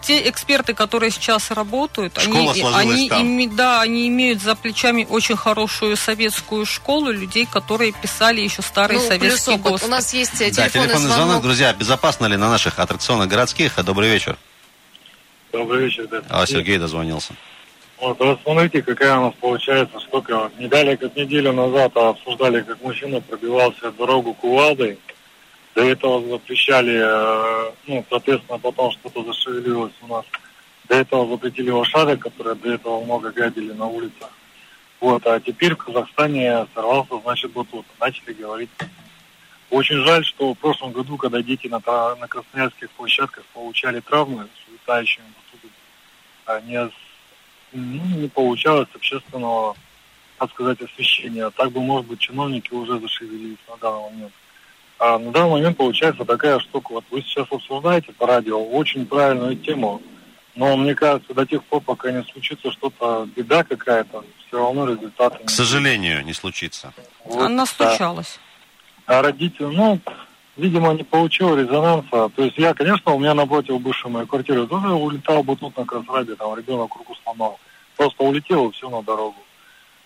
те 0.00 0.28
эксперты, 0.28 0.74
которые 0.74 1.10
сейчас 1.10 1.50
работают, 1.50 2.20
Школа 2.20 2.52
они, 2.52 2.92
они, 2.92 3.08
там. 3.08 3.22
Име, 3.22 3.48
да, 3.48 3.80
они 3.80 4.06
имеют 4.06 4.40
за 4.40 4.54
плечами 4.54 5.06
очень 5.10 5.36
хорошую 5.36 5.96
советскую 5.96 6.66
школу 6.66 7.10
людей, 7.10 7.48
которые 7.50 7.92
писали 7.92 8.40
еще 8.40 8.62
старые 8.62 9.00
ну, 9.00 9.08
советские 9.08 9.58
плюс 9.58 9.72
ГОСТы. 9.72 9.86
У 9.86 9.90
нас 9.90 10.14
есть 10.14 10.38
телефонный, 10.38 10.54
да, 10.54 10.68
телефонный 10.68 10.96
звонок. 10.98 11.16
звонок. 11.16 11.42
Друзья, 11.42 11.72
безопасно 11.72 12.26
ли 12.26 12.36
на 12.36 12.48
наших 12.48 12.78
аттракционах 12.78 13.28
городских? 13.28 13.84
Добрый 13.84 14.08
вечер. 14.08 14.38
Добрый 15.52 15.84
вечер, 15.84 16.06
да. 16.06 16.22
А, 16.28 16.46
Сергей 16.46 16.78
дозвонился. 16.78 17.34
Вот, 18.00 18.18
вот 18.18 18.40
смотрите, 18.42 18.80
какая 18.80 19.18
у 19.18 19.24
нас 19.24 19.34
получается 19.34 20.00
штука. 20.00 20.44
Вот, 20.44 20.58
не 20.58 20.68
далее, 20.68 20.96
как 20.96 21.14
неделю 21.16 21.52
назад 21.52 21.94
обсуждали, 21.96 22.62
как 22.62 22.80
мужчина 22.82 23.20
пробивался 23.20 23.92
дорогу 23.92 24.32
кувалдой. 24.32 24.98
До 25.74 25.82
этого 25.82 26.26
запрещали, 26.26 26.98
э, 26.98 27.72
ну, 27.86 28.04
соответственно, 28.08 28.58
потом 28.58 28.90
что-то 28.92 29.22
зашевелилось 29.22 29.92
у 30.00 30.06
нас. 30.06 30.24
До 30.88 30.96
этого 30.96 31.28
запретили 31.30 31.70
лошадок, 31.70 32.20
которые 32.20 32.54
до 32.54 32.72
этого 32.72 33.04
много 33.04 33.32
гадили 33.32 33.72
на 33.72 33.86
улицах. 33.86 34.30
Вот, 34.98 35.26
а 35.26 35.38
теперь 35.38 35.74
в 35.74 35.84
Казахстане 35.84 36.66
сорвался, 36.74 37.20
значит, 37.22 37.52
батут. 37.52 37.84
Начали 38.00 38.32
говорить. 38.32 38.70
Очень 39.68 40.04
жаль, 40.06 40.24
что 40.24 40.54
в 40.54 40.58
прошлом 40.58 40.92
году, 40.92 41.18
когда 41.18 41.42
дети 41.42 41.66
на, 41.66 41.80
на 42.16 42.28
красноярских 42.28 42.90
площадках 42.90 43.44
получали 43.52 44.00
травмы 44.00 44.46
с 44.46 44.72
летающими 44.72 45.24
батутами, 45.36 45.72
они 46.46 46.90
ну, 47.72 48.04
не 48.16 48.28
получалось 48.28 48.88
общественного, 48.94 49.76
так 50.38 50.50
сказать, 50.50 50.80
освещения. 50.80 51.50
Так 51.50 51.72
бы, 51.72 51.80
может 51.80 52.06
быть, 52.06 52.20
чиновники 52.20 52.72
уже 52.72 52.98
зашевелились 52.98 53.58
на 53.68 53.76
данный 53.76 54.10
момент. 54.10 54.32
А 54.98 55.18
на 55.18 55.32
данный 55.32 55.50
момент 55.50 55.76
получается 55.76 56.24
такая 56.24 56.58
штука. 56.60 56.92
Вот 56.92 57.04
вы 57.10 57.22
сейчас 57.22 57.46
обсуждаете 57.50 58.12
по 58.12 58.26
радио 58.26 58.62
очень 58.62 59.06
правильную 59.06 59.56
тему, 59.56 60.02
но 60.54 60.76
мне 60.76 60.94
кажется, 60.94 61.32
до 61.32 61.46
тех 61.46 61.64
пор, 61.64 61.80
пока 61.80 62.10
не 62.10 62.22
случится 62.24 62.70
что-то, 62.70 63.26
беда 63.34 63.64
какая-то, 63.64 64.24
все 64.46 64.58
равно 64.58 64.86
результаты... 64.86 65.44
К 65.44 65.50
сожалению, 65.50 66.24
не 66.24 66.34
случится. 66.34 66.92
Вот, 67.24 67.46
Она 67.46 67.64
случалась. 67.64 68.38
Да. 69.06 69.20
А 69.20 69.22
родители, 69.22 69.64
ну, 69.64 69.98
видимо, 70.60 70.92
не 70.92 71.04
получил 71.04 71.56
резонанса. 71.56 72.30
То 72.36 72.44
есть 72.44 72.58
я, 72.58 72.74
конечно, 72.74 73.12
у 73.12 73.18
меня 73.18 73.34
напротив 73.34 73.80
бывшей 73.80 74.10
моей 74.10 74.26
квартиры 74.26 74.66
тоже 74.66 74.88
улетал 74.88 75.42
бы 75.42 75.56
тут 75.56 75.76
на 75.76 75.84
Красрабе, 75.84 76.36
там 76.36 76.56
ребенок 76.56 76.94
руку 76.94 77.16
сломал. 77.22 77.58
Просто 77.96 78.22
улетел 78.22 78.68
и 78.68 78.72
все 78.72 78.88
на 78.88 79.02
дорогу. 79.02 79.36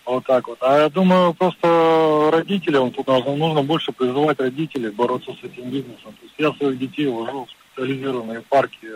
Вот 0.05 0.25
так 0.25 0.47
вот. 0.47 0.59
А 0.61 0.79
я 0.79 0.89
думаю, 0.89 1.33
просто 1.33 2.29
родителям 2.31 2.91
тут 2.91 3.07
нужно, 3.07 3.35
нужно 3.35 3.63
больше 3.63 3.91
призывать 3.91 4.39
родителей 4.39 4.89
бороться 4.89 5.31
с 5.33 5.43
этим 5.43 5.69
бизнесом. 5.69 6.13
То 6.13 6.23
есть 6.23 6.35
я 6.37 6.51
своих 6.53 6.79
детей 6.79 7.07
вожу 7.07 7.45
в 7.45 7.51
специализированные 7.51 8.41
парки, 8.41 8.87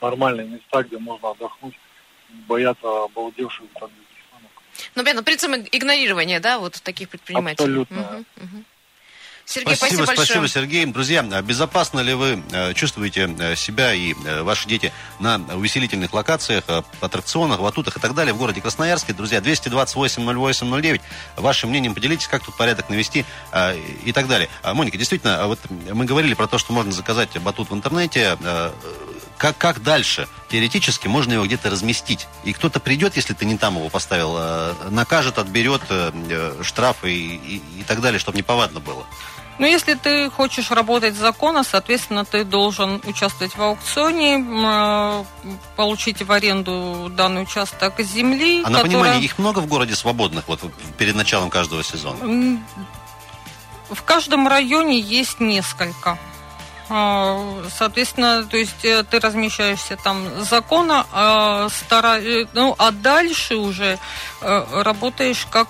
нормальные 0.00 0.46
места, 0.46 0.82
где 0.82 0.98
можно 0.98 1.30
отдохнуть, 1.30 1.78
бояться 2.48 3.04
обалдевших 3.04 3.66
там 3.78 3.90
ну, 4.94 5.02
понятно, 5.02 5.22
принцип 5.22 5.50
игнорирования, 5.72 6.38
да, 6.38 6.58
вот 6.58 6.80
таких 6.82 7.08
предпринимателей. 7.08 7.82
Абсолютно. 7.82 8.00
Угу, 8.00 8.44
угу. 8.44 8.64
Сергей, 9.48 9.76
спасибо, 9.76 10.02
спасибо, 10.02 10.16
спасибо, 10.16 10.40
большое. 10.40 10.64
Сергей. 10.64 10.86
Друзья, 10.86 11.22
безопасно 11.22 12.00
ли 12.00 12.14
вы 12.14 12.42
э, 12.50 12.74
чувствуете 12.74 13.32
э, 13.38 13.54
себя 13.54 13.94
и 13.94 14.12
э, 14.12 14.42
ваши 14.42 14.66
дети 14.66 14.92
на 15.20 15.36
увеселительных 15.54 16.12
локациях, 16.12 16.64
аттракционах, 17.00 17.60
батутах 17.60 17.96
и 17.96 18.00
так 18.00 18.12
далее 18.14 18.34
в 18.34 18.38
городе 18.38 18.60
Красноярске? 18.60 19.12
Друзья, 19.12 19.38
228-08-09. 19.38 21.00
Вашим 21.36 21.70
мнением 21.70 21.94
поделитесь, 21.94 22.26
как 22.26 22.44
тут 22.44 22.56
порядок 22.56 22.88
навести 22.88 23.24
и 24.04 24.12
так 24.12 24.26
далее. 24.26 24.48
А, 24.62 24.74
Моника, 24.74 24.98
действительно, 24.98 25.46
вот 25.46 25.60
мы 25.70 26.04
говорили 26.06 26.34
про 26.34 26.48
то, 26.48 26.58
что 26.58 26.72
можно 26.72 26.90
заказать 26.90 27.38
батут 27.38 27.70
в 27.70 27.74
интернете. 27.74 28.36
Как, 29.38 29.56
как 29.58 29.82
дальше? 29.82 30.28
Теоретически 30.48 31.08
можно 31.08 31.34
его 31.34 31.44
где-то 31.44 31.70
разместить. 31.70 32.26
И 32.44 32.52
кто-то 32.52 32.80
придет, 32.80 33.16
если 33.16 33.34
ты 33.34 33.44
не 33.44 33.58
там 33.58 33.76
его 33.76 33.90
поставил, 33.90 34.74
накажет, 34.90 35.38
отберет 35.38 35.82
штрафы 36.62 37.12
и, 37.12 37.36
и, 37.36 37.62
и 37.80 37.82
так 37.86 38.00
далее, 38.00 38.18
чтобы 38.18 38.38
неповадно 38.38 38.80
было. 38.80 39.06
Ну, 39.58 39.66
если 39.66 39.94
ты 39.94 40.30
хочешь 40.30 40.70
работать 40.70 41.14
законно, 41.14 41.64
соответственно, 41.64 42.24
ты 42.24 42.44
должен 42.44 43.00
участвовать 43.06 43.56
в 43.56 43.62
аукционе, 43.62 44.44
э, 44.46 45.24
получить 45.76 46.22
в 46.22 46.30
аренду 46.30 47.10
данный 47.10 47.42
участок 47.42 47.98
земли. 48.00 48.62
А 48.64 48.70
на 48.70 48.80
понимание, 48.80 49.24
их 49.24 49.38
много 49.38 49.60
в 49.60 49.66
городе 49.66 49.94
свободных 49.96 50.46
вот 50.48 50.60
перед 50.98 51.14
началом 51.14 51.48
каждого 51.48 51.82
сезона? 51.82 52.60
В 53.88 54.02
каждом 54.02 54.46
районе 54.46 54.98
есть 54.98 55.40
несколько. 55.40 56.18
А, 56.88 57.62
соответственно, 57.76 58.44
то 58.44 58.56
есть 58.56 58.84
э, 58.84 59.04
ты 59.04 59.20
размещаешься 59.20 59.96
там 59.96 60.44
закона, 60.44 61.06
а, 61.12 61.68
стара... 61.70 62.20
Э, 62.20 62.46
ну, 62.52 62.74
а 62.78 62.90
дальше 62.90 63.56
уже 63.56 63.98
работаешь 64.40 65.46
как 65.50 65.68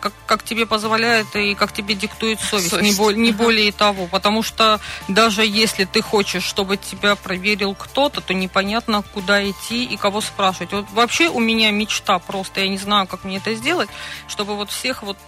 как, 0.00 0.12
как 0.26 0.42
тебе 0.42 0.66
позволяет 0.66 1.34
и 1.36 1.54
как 1.54 1.72
тебе 1.72 1.94
диктует 1.94 2.40
совесть, 2.40 2.70
совесть. 2.70 2.98
Не, 2.98 3.04
бо, 3.04 3.12
не 3.12 3.32
более 3.32 3.72
того. 3.72 4.06
Потому 4.06 4.42
что 4.42 4.80
даже 5.08 5.44
если 5.44 5.84
ты 5.84 6.02
хочешь, 6.02 6.44
чтобы 6.44 6.76
тебя 6.76 7.16
проверил 7.16 7.74
кто-то, 7.74 8.20
то 8.20 8.34
непонятно, 8.34 9.02
куда 9.14 9.48
идти 9.48 9.84
и 9.84 9.96
кого 9.96 10.20
спрашивать. 10.20 10.72
Вот 10.72 10.86
вообще 10.92 11.28
у 11.28 11.40
меня 11.40 11.70
мечта 11.70 12.18
просто, 12.18 12.60
я 12.60 12.68
не 12.68 12.78
знаю, 12.78 13.06
как 13.06 13.24
мне 13.24 13.38
это 13.38 13.54
сделать, 13.54 13.88
чтобы 14.28 14.56
вот 14.56 14.70
всех 14.70 15.02
вот 15.02 15.18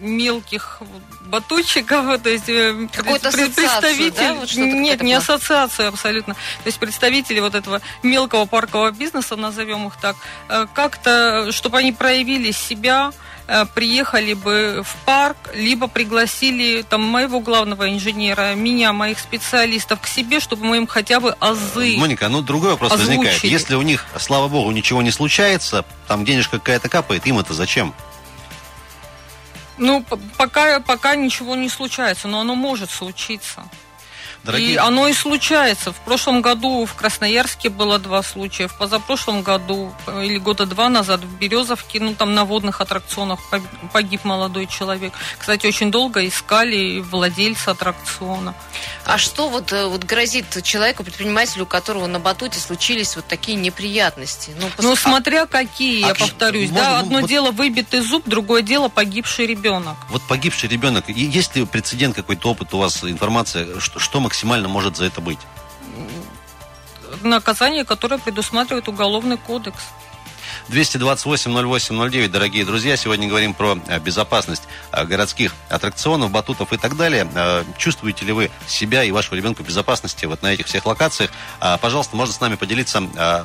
мелких 0.00 0.80
батутчиков, 1.26 2.22
то 2.22 2.28
есть 2.28 2.48
э, 2.48 2.88
представитель, 2.92 4.12
да? 4.12 4.34
вот 4.34 4.54
нет, 4.54 5.02
не 5.02 5.14
ассоциацию 5.14 5.88
абсолютно, 5.88 6.34
то 6.34 6.66
есть 6.66 6.78
представители 6.78 7.40
вот 7.40 7.54
этого 7.54 7.80
мелкого 8.02 8.44
паркового 8.46 8.90
бизнеса, 8.90 9.36
назовем 9.36 9.86
их 9.88 9.96
так, 10.00 10.16
э, 10.48 10.66
как-то, 10.74 11.50
чтобы 11.52 11.78
они 11.78 11.92
проявили 11.92 12.50
себя, 12.50 13.10
э, 13.10 13.25
приехали 13.74 14.34
бы 14.34 14.82
в 14.84 14.96
парк, 15.04 15.36
либо 15.54 15.86
пригласили 15.86 16.82
там 16.82 17.02
моего 17.02 17.40
главного 17.40 17.88
инженера, 17.90 18.54
меня, 18.54 18.92
моих 18.92 19.18
специалистов 19.18 20.00
к 20.00 20.06
себе, 20.06 20.40
чтобы 20.40 20.64
мы 20.64 20.78
им 20.78 20.86
хотя 20.86 21.20
бы 21.20 21.36
азы 21.40 21.96
Моника, 21.96 22.28
ну 22.28 22.42
другой 22.42 22.70
вопрос 22.70 22.92
озвучили. 22.92 23.16
возникает. 23.18 23.44
Если 23.44 23.74
у 23.74 23.82
них, 23.82 24.06
слава 24.18 24.48
богу, 24.48 24.70
ничего 24.72 25.02
не 25.02 25.10
случается, 25.10 25.84
там 26.08 26.24
денежка 26.24 26.58
какая-то 26.58 26.88
капает, 26.88 27.26
им 27.26 27.38
это 27.38 27.54
зачем? 27.54 27.94
Ну, 29.78 30.04
пока, 30.38 30.80
пока 30.80 31.16
ничего 31.16 31.54
не 31.54 31.68
случается, 31.68 32.28
но 32.28 32.40
оно 32.40 32.54
может 32.54 32.90
случиться. 32.90 33.64
Дорогие... 34.46 34.74
И 34.74 34.76
оно 34.76 35.08
и 35.08 35.12
случается. 35.12 35.92
В 35.92 35.96
прошлом 35.96 36.40
году 36.40 36.86
в 36.86 36.94
Красноярске 36.94 37.68
было 37.68 37.98
два 37.98 38.22
случая. 38.22 38.68
В 38.68 38.78
позапрошлом 38.78 39.42
году 39.42 39.92
э, 40.06 40.24
или 40.24 40.38
года 40.38 40.66
два 40.66 40.88
назад 40.88 41.20
в 41.20 41.38
Березовке, 41.38 41.98
ну 42.00 42.14
там 42.14 42.34
на 42.34 42.44
водных 42.44 42.80
аттракционах 42.80 43.40
погиб 43.92 44.24
молодой 44.24 44.68
человек. 44.68 45.12
Кстати, 45.36 45.66
очень 45.66 45.90
долго 45.90 46.26
искали 46.26 47.00
владельца 47.00 47.72
аттракциона. 47.72 48.54
А 49.04 49.18
что 49.18 49.48
вот, 49.48 49.72
э, 49.72 49.86
вот 49.86 50.04
грозит 50.04 50.62
человеку, 50.62 51.02
предпринимателю, 51.02 51.64
у 51.64 51.66
которого 51.66 52.06
на 52.06 52.20
батуте 52.20 52.60
случились 52.60 53.16
вот 53.16 53.26
такие 53.26 53.58
неприятности? 53.58 54.52
Ну, 54.60 54.68
пос... 54.68 54.84
ну 54.84 54.94
смотря 54.94 55.46
какие, 55.46 56.04
а, 56.04 56.08
я 56.08 56.14
повторюсь. 56.14 56.70
Можно, 56.70 56.86
да, 56.86 56.98
одно 57.00 57.20
вот... 57.20 57.28
дело 57.28 57.50
выбитый 57.50 58.00
зуб, 58.00 58.22
другое 58.26 58.62
дело 58.62 58.88
погибший 58.88 59.46
ребенок. 59.46 59.96
Вот 60.08 60.22
погибший 60.28 60.68
ребенок. 60.68 61.08
Есть 61.08 61.56
ли 61.56 61.66
прецедент, 61.66 62.14
какой-то 62.14 62.50
опыт 62.50 62.72
у 62.74 62.78
вас, 62.78 63.02
информация, 63.02 63.80
что, 63.80 63.98
что 63.98 64.20
максимально 64.20 64.35
максимально 64.36 64.68
может 64.68 64.98
за 64.98 65.06
это 65.06 65.22
быть? 65.22 65.38
Наказание, 67.22 67.86
которое 67.86 68.18
предусматривает 68.18 68.86
уголовный 68.86 69.38
кодекс. 69.38 69.82
228-08-09, 70.68 72.28
дорогие 72.28 72.64
друзья. 72.64 72.96
Сегодня 72.96 73.28
говорим 73.28 73.54
про 73.54 73.78
э, 73.86 73.98
безопасность 74.00 74.64
э, 74.92 75.04
городских 75.04 75.54
аттракционов, 75.68 76.30
батутов 76.30 76.72
и 76.72 76.76
так 76.76 76.96
далее. 76.96 77.28
Э, 77.34 77.64
чувствуете 77.78 78.24
ли 78.24 78.32
вы 78.32 78.50
себя 78.66 79.04
и 79.04 79.10
вашего 79.10 79.34
ребенка 79.34 79.62
в 79.62 79.66
безопасности 79.66 80.24
вот 80.26 80.42
на 80.42 80.52
этих 80.52 80.66
всех 80.66 80.86
локациях? 80.86 81.30
Пожалуйста, 81.80 82.16
можно 82.16 82.34
с 82.34 82.40
нами 82.40 82.56
поделиться, 82.56 83.02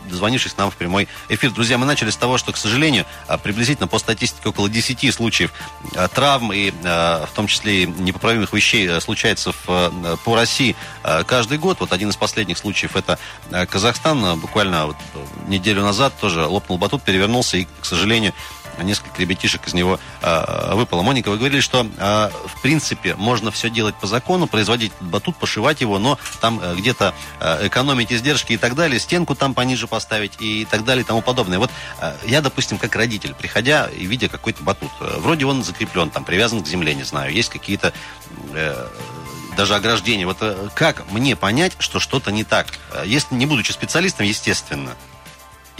дозвонившись 0.10 0.58
нам 0.58 0.72
в 0.72 0.75
прямой 0.75 1.08
эфир. 1.30 1.51
Друзья, 1.51 1.77
мы 1.77 1.86
начали 1.86 2.10
с 2.10 2.15
того, 2.15 2.38
что, 2.38 2.51
к 2.51 2.58
сожалению, 2.58 3.06
приблизительно 3.44 3.88
по 3.88 4.00
статистике 4.00 4.50
около 4.50 4.70
10 4.70 5.13
случаев 5.13 5.51
травм 6.13 6.51
и 6.53 6.72
в 6.72 7.30
том 7.34 7.48
числе 7.48 7.86
непоправимых 7.86 8.53
вещей 8.53 9.00
случается 9.01 9.51
в, 9.51 10.18
по 10.24 10.36
России 10.36 10.75
каждый 11.25 11.58
год. 11.58 11.80
Вот 11.80 11.94
один 11.94 12.10
из 12.10 12.15
последних 12.15 12.58
случаев 12.58 12.96
это 12.96 13.20
Казахстан. 13.70 14.39
Буквально 14.39 14.88
вот 14.88 14.98
неделю 15.48 15.83
назад 15.83 16.14
тоже 16.20 16.46
лопнул 16.46 16.77
батут, 16.77 17.00
перевернулся, 17.01 17.57
и, 17.57 17.68
к 17.81 17.85
сожалению, 17.85 18.33
несколько 18.79 19.22
ребятишек 19.22 19.68
из 19.68 19.74
него 19.74 20.00
э, 20.22 20.74
выпало. 20.74 21.01
Моника, 21.01 21.29
вы 21.29 21.37
говорили, 21.37 21.59
что 21.59 21.85
э, 21.85 22.29
в 22.48 22.61
принципе 22.61 23.16
можно 23.16 23.51
все 23.51 23.70
делать 23.70 23.96
по 23.96 24.07
закону, 24.07 24.48
производить 24.48 24.92
батут, 25.00 25.35
пошивать 25.35 25.81
его, 25.81 26.00
но 26.00 26.18
там 26.40 26.59
э, 26.61 26.75
где-то 26.75 27.14
э, 27.40 27.68
экономить 27.68 28.11
издержки 28.11 28.53
и 28.53 28.57
так 28.57 28.75
далее, 28.75 29.00
стенку 29.00 29.35
там 29.35 29.53
пониже 29.53 29.87
поставить 29.87 30.33
и 30.40 30.66
так 30.66 30.83
далее 30.83 31.03
и 31.03 31.05
тому 31.05 31.22
подобное. 31.22 31.59
Вот 31.59 31.72
э, 32.00 32.16
я, 32.25 32.42
допустим, 32.42 32.77
как 32.77 32.96
родитель, 32.96 33.33
приходя 33.33 33.87
и 33.87 34.05
видя 34.05 34.29
какой-то 34.29 34.64
батут, 34.64 34.92
э, 35.00 35.18
вроде 35.20 35.46
он 35.46 35.64
закреплен, 35.64 36.09
там 36.09 36.24
привязан 36.24 36.64
к 36.64 36.68
земле, 36.68 36.96
не 36.96 37.03
знаю, 37.03 37.33
есть 37.33 37.50
какие-то 37.50 37.94
э, 38.53 38.87
даже 39.55 39.75
ограждения. 39.75 40.25
Вот 40.25 40.37
э, 40.42 40.70
как 40.75 41.09
мне 41.11 41.35
понять, 41.35 41.74
что 41.79 42.00
что-то 42.00 42.31
не 42.31 42.44
так? 42.44 42.68
Э, 42.92 43.03
если 43.05 43.35
не 43.35 43.46
будучи 43.46 43.72
специалистом, 43.72 44.25
естественно. 44.25 44.96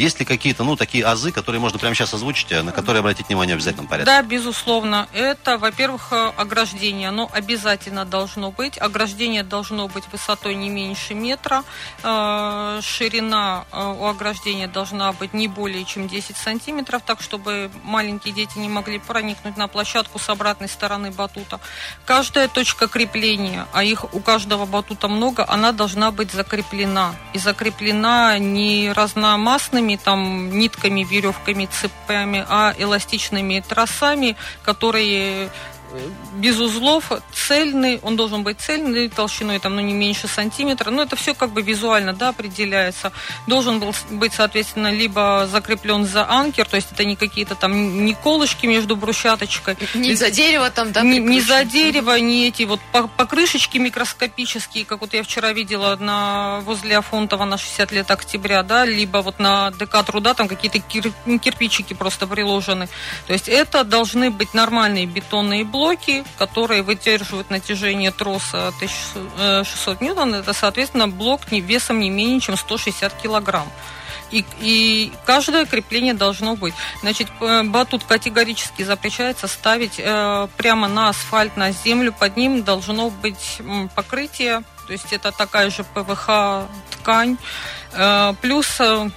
Есть 0.02 0.20
ли 0.20 0.26
какие-то, 0.26 0.64
ну, 0.64 0.76
такие 0.76 1.06
азы, 1.06 1.32
которые 1.32 1.62
можно 1.62 1.78
прямо 1.78 1.94
сейчас 1.94 2.12
озвучить, 2.16 2.52
э, 2.52 2.64
на 2.64 2.72
которые 2.72 3.02
обратить 3.02 3.28
внимание 3.28 3.56
в 3.56 3.60
обязательном 3.60 3.86
порядке? 3.86 4.12
Да, 4.12 4.24
безусловно. 4.24 5.08
Это, 5.14 5.60
во-первых, 5.60 6.08
э, 6.12 6.32
ограждение. 6.38 7.10
Оно 7.10 7.30
обязательно 7.32 8.04
должно 8.04 8.50
быть. 8.50 8.80
Ограждение 8.80 9.44
должно 9.44 9.88
быть 9.88 10.06
высотой 10.12 10.56
не 10.56 10.70
меньше 10.70 11.14
метра. 11.14 11.64
Э, 12.02 12.80
ширина 12.82 13.66
у 13.72 14.06
ограждения 14.08 14.68
должна 14.68 15.14
быть 15.14 15.36
не 15.36 15.48
более 15.48 15.86
чем 15.86 16.08
10 16.08 16.36
сантиметров, 16.36 17.04
так, 17.06 17.22
чтобы 17.22 17.70
маленькие 17.84 18.34
дети 18.34 18.58
не 18.58 18.70
могли 18.70 18.98
проникнуть 18.98 19.56
на 19.56 19.68
площадку 19.68 20.18
с 20.18 20.28
обратной 20.30 20.68
стороны 20.68 21.12
батута. 21.12 21.60
Каждая 22.06 22.48
точка 22.48 22.88
крепления, 22.88 23.68
а 23.72 23.84
их 23.84 24.16
у 24.16 24.20
каждого 24.20 24.66
батута 24.66 25.08
много, 25.08 25.46
она 25.48 25.72
должна 25.74 26.10
быть 26.10 26.32
закреплена. 26.32 27.14
И 27.34 27.38
закреплена 27.38 28.40
не 28.40 28.92
разномастными 28.92 29.91
эластичными 29.92 29.98
там 29.98 30.50
нитками, 30.58 31.04
веревками, 31.04 31.66
цепями, 31.66 32.46
а 32.48 32.74
эластичными 32.78 33.64
тросами, 33.68 34.36
которые 34.64 35.50
без 36.36 36.60
узлов, 36.60 37.12
цельный, 37.34 38.00
он 38.02 38.16
должен 38.16 38.44
быть 38.44 38.60
цельный, 38.60 39.10
толщиной 39.10 39.60
там, 39.60 39.76
ну, 39.76 39.82
не 39.82 39.94
меньше 39.94 40.28
сантиметра. 40.28 40.92
Но 40.92 41.04
это 41.04 41.16
все 41.16 41.34
как 41.34 41.52
бы 41.52 41.62
визуально, 41.62 42.14
да, 42.14 42.30
определяется. 42.30 43.12
Должен 43.48 43.80
был 43.80 43.94
быть, 44.10 44.34
соответственно, 44.34 44.92
либо 44.92 45.48
закреплен 45.52 46.06
за 46.06 46.30
анкер, 46.30 46.66
то 46.68 46.76
есть 46.76 46.92
это 46.92 47.06
не 47.06 47.16
какие-то 47.16 47.56
там, 47.56 48.06
не 48.06 48.14
колышки 48.14 48.66
между 48.66 48.96
брусчаточкой. 48.96 49.78
Не 49.94 50.16
за 50.16 50.32
дерево 50.32 50.70
там, 50.70 50.92
да? 50.92 51.02
Не, 51.02 51.20
не 51.20 51.42
за 51.42 51.64
дерево, 51.66 52.16
не 52.20 52.48
эти 52.48 52.64
вот 52.64 52.80
покрышечки 53.18 53.78
микроскопические, 53.78 54.86
как 54.86 55.02
вот 55.02 55.14
я 55.14 55.24
вчера 55.24 55.52
видела 55.54 55.96
на, 55.98 56.62
возле 56.62 56.98
Афонтова 56.98 57.46
на 57.46 57.58
60 57.58 57.92
лет 57.92 58.12
октября, 58.12 58.64
да, 58.64 58.86
либо 58.86 59.18
вот 59.20 59.40
на 59.40 59.72
ДК 59.72 60.04
труда 60.06 60.34
там 60.34 60.48
какие-то 60.48 60.80
кир, 60.80 61.12
кирпичики 61.42 61.94
просто 61.94 62.28
приложены. 62.28 62.88
То 63.28 63.34
есть 63.34 63.50
это 63.50 63.84
должны 63.84 64.32
быть 64.32 64.54
нормальные 64.54 65.06
бетонные 65.06 65.64
блоки, 65.64 65.81
блоки, 65.82 66.24
которые 66.38 66.84
выдерживают 66.84 67.50
натяжение 67.50 68.12
троса 68.12 68.68
1600 68.68 70.02
э, 70.02 70.06
ньютон, 70.06 70.36
это, 70.36 70.54
соответственно, 70.54 71.08
блок 71.08 71.42
весом 71.52 72.00
не 72.00 72.12
менее 72.12 72.40
чем 72.40 72.56
160 72.56 73.14
килограмм. 73.20 73.68
И, 74.30 74.46
и 74.60 75.12
каждое 75.26 75.66
крепление 75.66 76.14
должно 76.14 76.56
быть. 76.56 76.76
Значит, 77.02 77.28
батут 77.64 78.04
категорически 78.04 78.84
запрещается 78.84 79.48
ставить 79.48 79.96
э, 79.98 80.48
прямо 80.56 80.88
на 80.88 81.10
асфальт, 81.10 81.58
на 81.58 81.72
землю. 81.72 82.14
Под 82.14 82.38
ним 82.38 82.64
должно 82.64 83.10
быть 83.10 83.58
покрытие, 83.96 84.62
то 84.86 84.94
есть 84.94 85.12
это 85.12 85.32
такая 85.32 85.72
же 85.72 85.84
ПВХ 85.84 86.70
ткань. 86.92 87.38
Э, 87.94 88.36
плюс 88.40 88.80
э, 88.80 89.10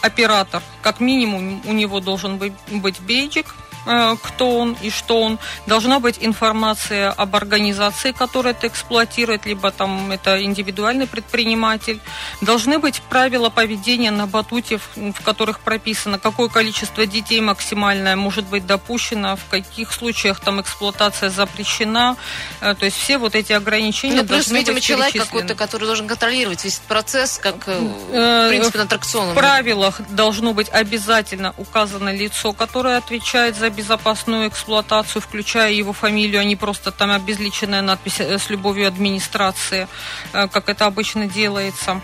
оператор, 0.00 0.62
как 0.80 1.00
минимум 1.00 1.60
у 1.66 1.72
него 1.72 1.98
должен 1.98 2.38
быть, 2.38 2.52
быть 2.70 3.00
бейджик, 3.00 3.46
Э, 3.46 3.63
кто 3.84 4.58
он 4.58 4.76
и 4.82 4.90
что 4.90 5.20
он. 5.20 5.38
Должна 5.66 6.00
быть 6.00 6.18
информация 6.20 7.10
об 7.10 7.36
организации, 7.36 8.12
которая 8.12 8.54
это 8.54 8.66
эксплуатирует, 8.66 9.46
либо 9.46 9.70
там 9.70 10.10
это 10.10 10.42
индивидуальный 10.42 11.06
предприниматель. 11.06 12.00
Должны 12.40 12.78
быть 12.78 13.02
правила 13.02 13.50
поведения 13.50 14.10
на 14.10 14.26
батуте, 14.26 14.78
в 14.96 15.22
которых 15.22 15.60
прописано, 15.60 16.18
какое 16.18 16.48
количество 16.48 17.06
детей 17.06 17.40
максимальное 17.40 18.16
может 18.16 18.46
быть 18.46 18.66
допущено, 18.66 19.36
в 19.36 19.46
каких 19.50 19.92
случаях 19.92 20.40
там 20.40 20.60
эксплуатация 20.60 21.30
запрещена. 21.30 22.16
Э, 22.60 22.74
то 22.74 22.84
есть 22.84 22.96
все 22.96 23.18
вот 23.18 23.34
эти 23.34 23.52
ограничения 23.52 24.22
ну, 24.22 24.26
плюс, 24.26 24.46
должны 24.46 24.58
видимо, 24.58 24.74
быть 24.74 24.84
человек 24.84 25.16
какой-то, 25.16 25.54
который 25.54 25.86
должен 25.86 26.08
контролировать 26.08 26.64
весь 26.64 26.80
процесс, 26.86 27.38
как 27.38 27.56
э, 27.66 27.78
в 27.78 28.48
принципе 28.48 28.78
на 28.78 28.84
аттракционном. 28.84 29.32
В 29.32 29.34
правилах 29.34 30.00
должно 30.10 30.52
быть 30.52 30.68
обязательно 30.68 31.54
указано 31.56 32.14
лицо, 32.14 32.52
которое 32.52 32.96
отвечает 32.96 33.56
за 33.56 33.68
безопасную 33.74 34.48
эксплуатацию, 34.48 35.22
включая 35.22 35.72
его 35.72 35.92
фамилию, 35.92 36.40
а 36.40 36.44
не 36.44 36.56
просто 36.56 36.90
там 36.90 37.10
обезличенная 37.10 37.82
надпись 37.82 38.20
э, 38.20 38.38
с 38.38 38.50
любовью 38.50 38.88
администрации, 38.88 39.88
э, 40.32 40.48
как 40.48 40.68
это 40.68 40.86
обычно 40.86 41.26
делается. 41.26 42.00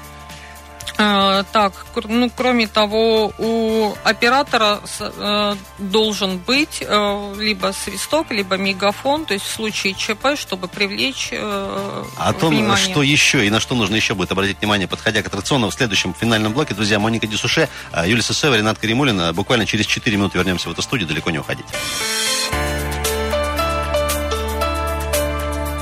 Э, 0.99 1.45
так, 1.53 1.73
ну, 2.05 2.31
кроме 2.35 2.67
того, 2.67 3.33
у 3.39 3.95
оператора 4.05 4.81
э, 5.01 5.55
должен 5.79 6.39
быть 6.39 6.83
э, 6.83 7.35
либо 7.39 7.73
свисток, 7.73 8.31
либо 8.31 8.57
мегафон, 8.57 9.25
то 9.25 9.33
есть 9.33 9.47
в 9.47 9.51
случае 9.51 9.95
ЧП, 9.95 10.37
чтобы 10.37 10.69
привлечь 10.69 11.31
О 11.33 12.33
том, 12.39 12.55
внимание. 12.55 12.77
что 12.77 13.03
еще 13.03 13.47
и 13.47 13.51
на 13.51 13.61
что 13.61 13.75
нужно 13.75 13.97
еще 13.97 14.15
будет 14.15 14.33
обратить 14.33 14.59
внимание, 14.61 14.89
подходя 14.89 15.23
к 15.23 15.27
аттракциону 15.27 15.71
в 15.71 15.75
следующем 15.75 16.15
финальном 16.15 16.53
блоке, 16.53 16.75
друзья, 16.75 16.99
Моника 16.99 17.27
Дюсуше, 17.27 17.69
Юлия 18.05 18.23
Сысоева, 18.23 18.57
Ренат 18.57 18.79
Каримулин. 18.79 19.35
Буквально 19.35 19.65
через 19.65 19.87
4 19.87 20.17
минуты 20.17 20.39
вернемся 20.39 20.69
в 20.69 20.73
эту 20.73 20.83
студию, 20.83 21.09
далеко 21.09 21.31
не 21.31 21.39
уходите. 21.39 21.69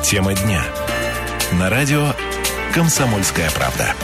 Тема 0.05 0.33
дня. 0.35 0.63
На 1.53 1.69
радио 1.69 2.15
«Комсомольская 2.73 3.51
правда». 3.51 3.95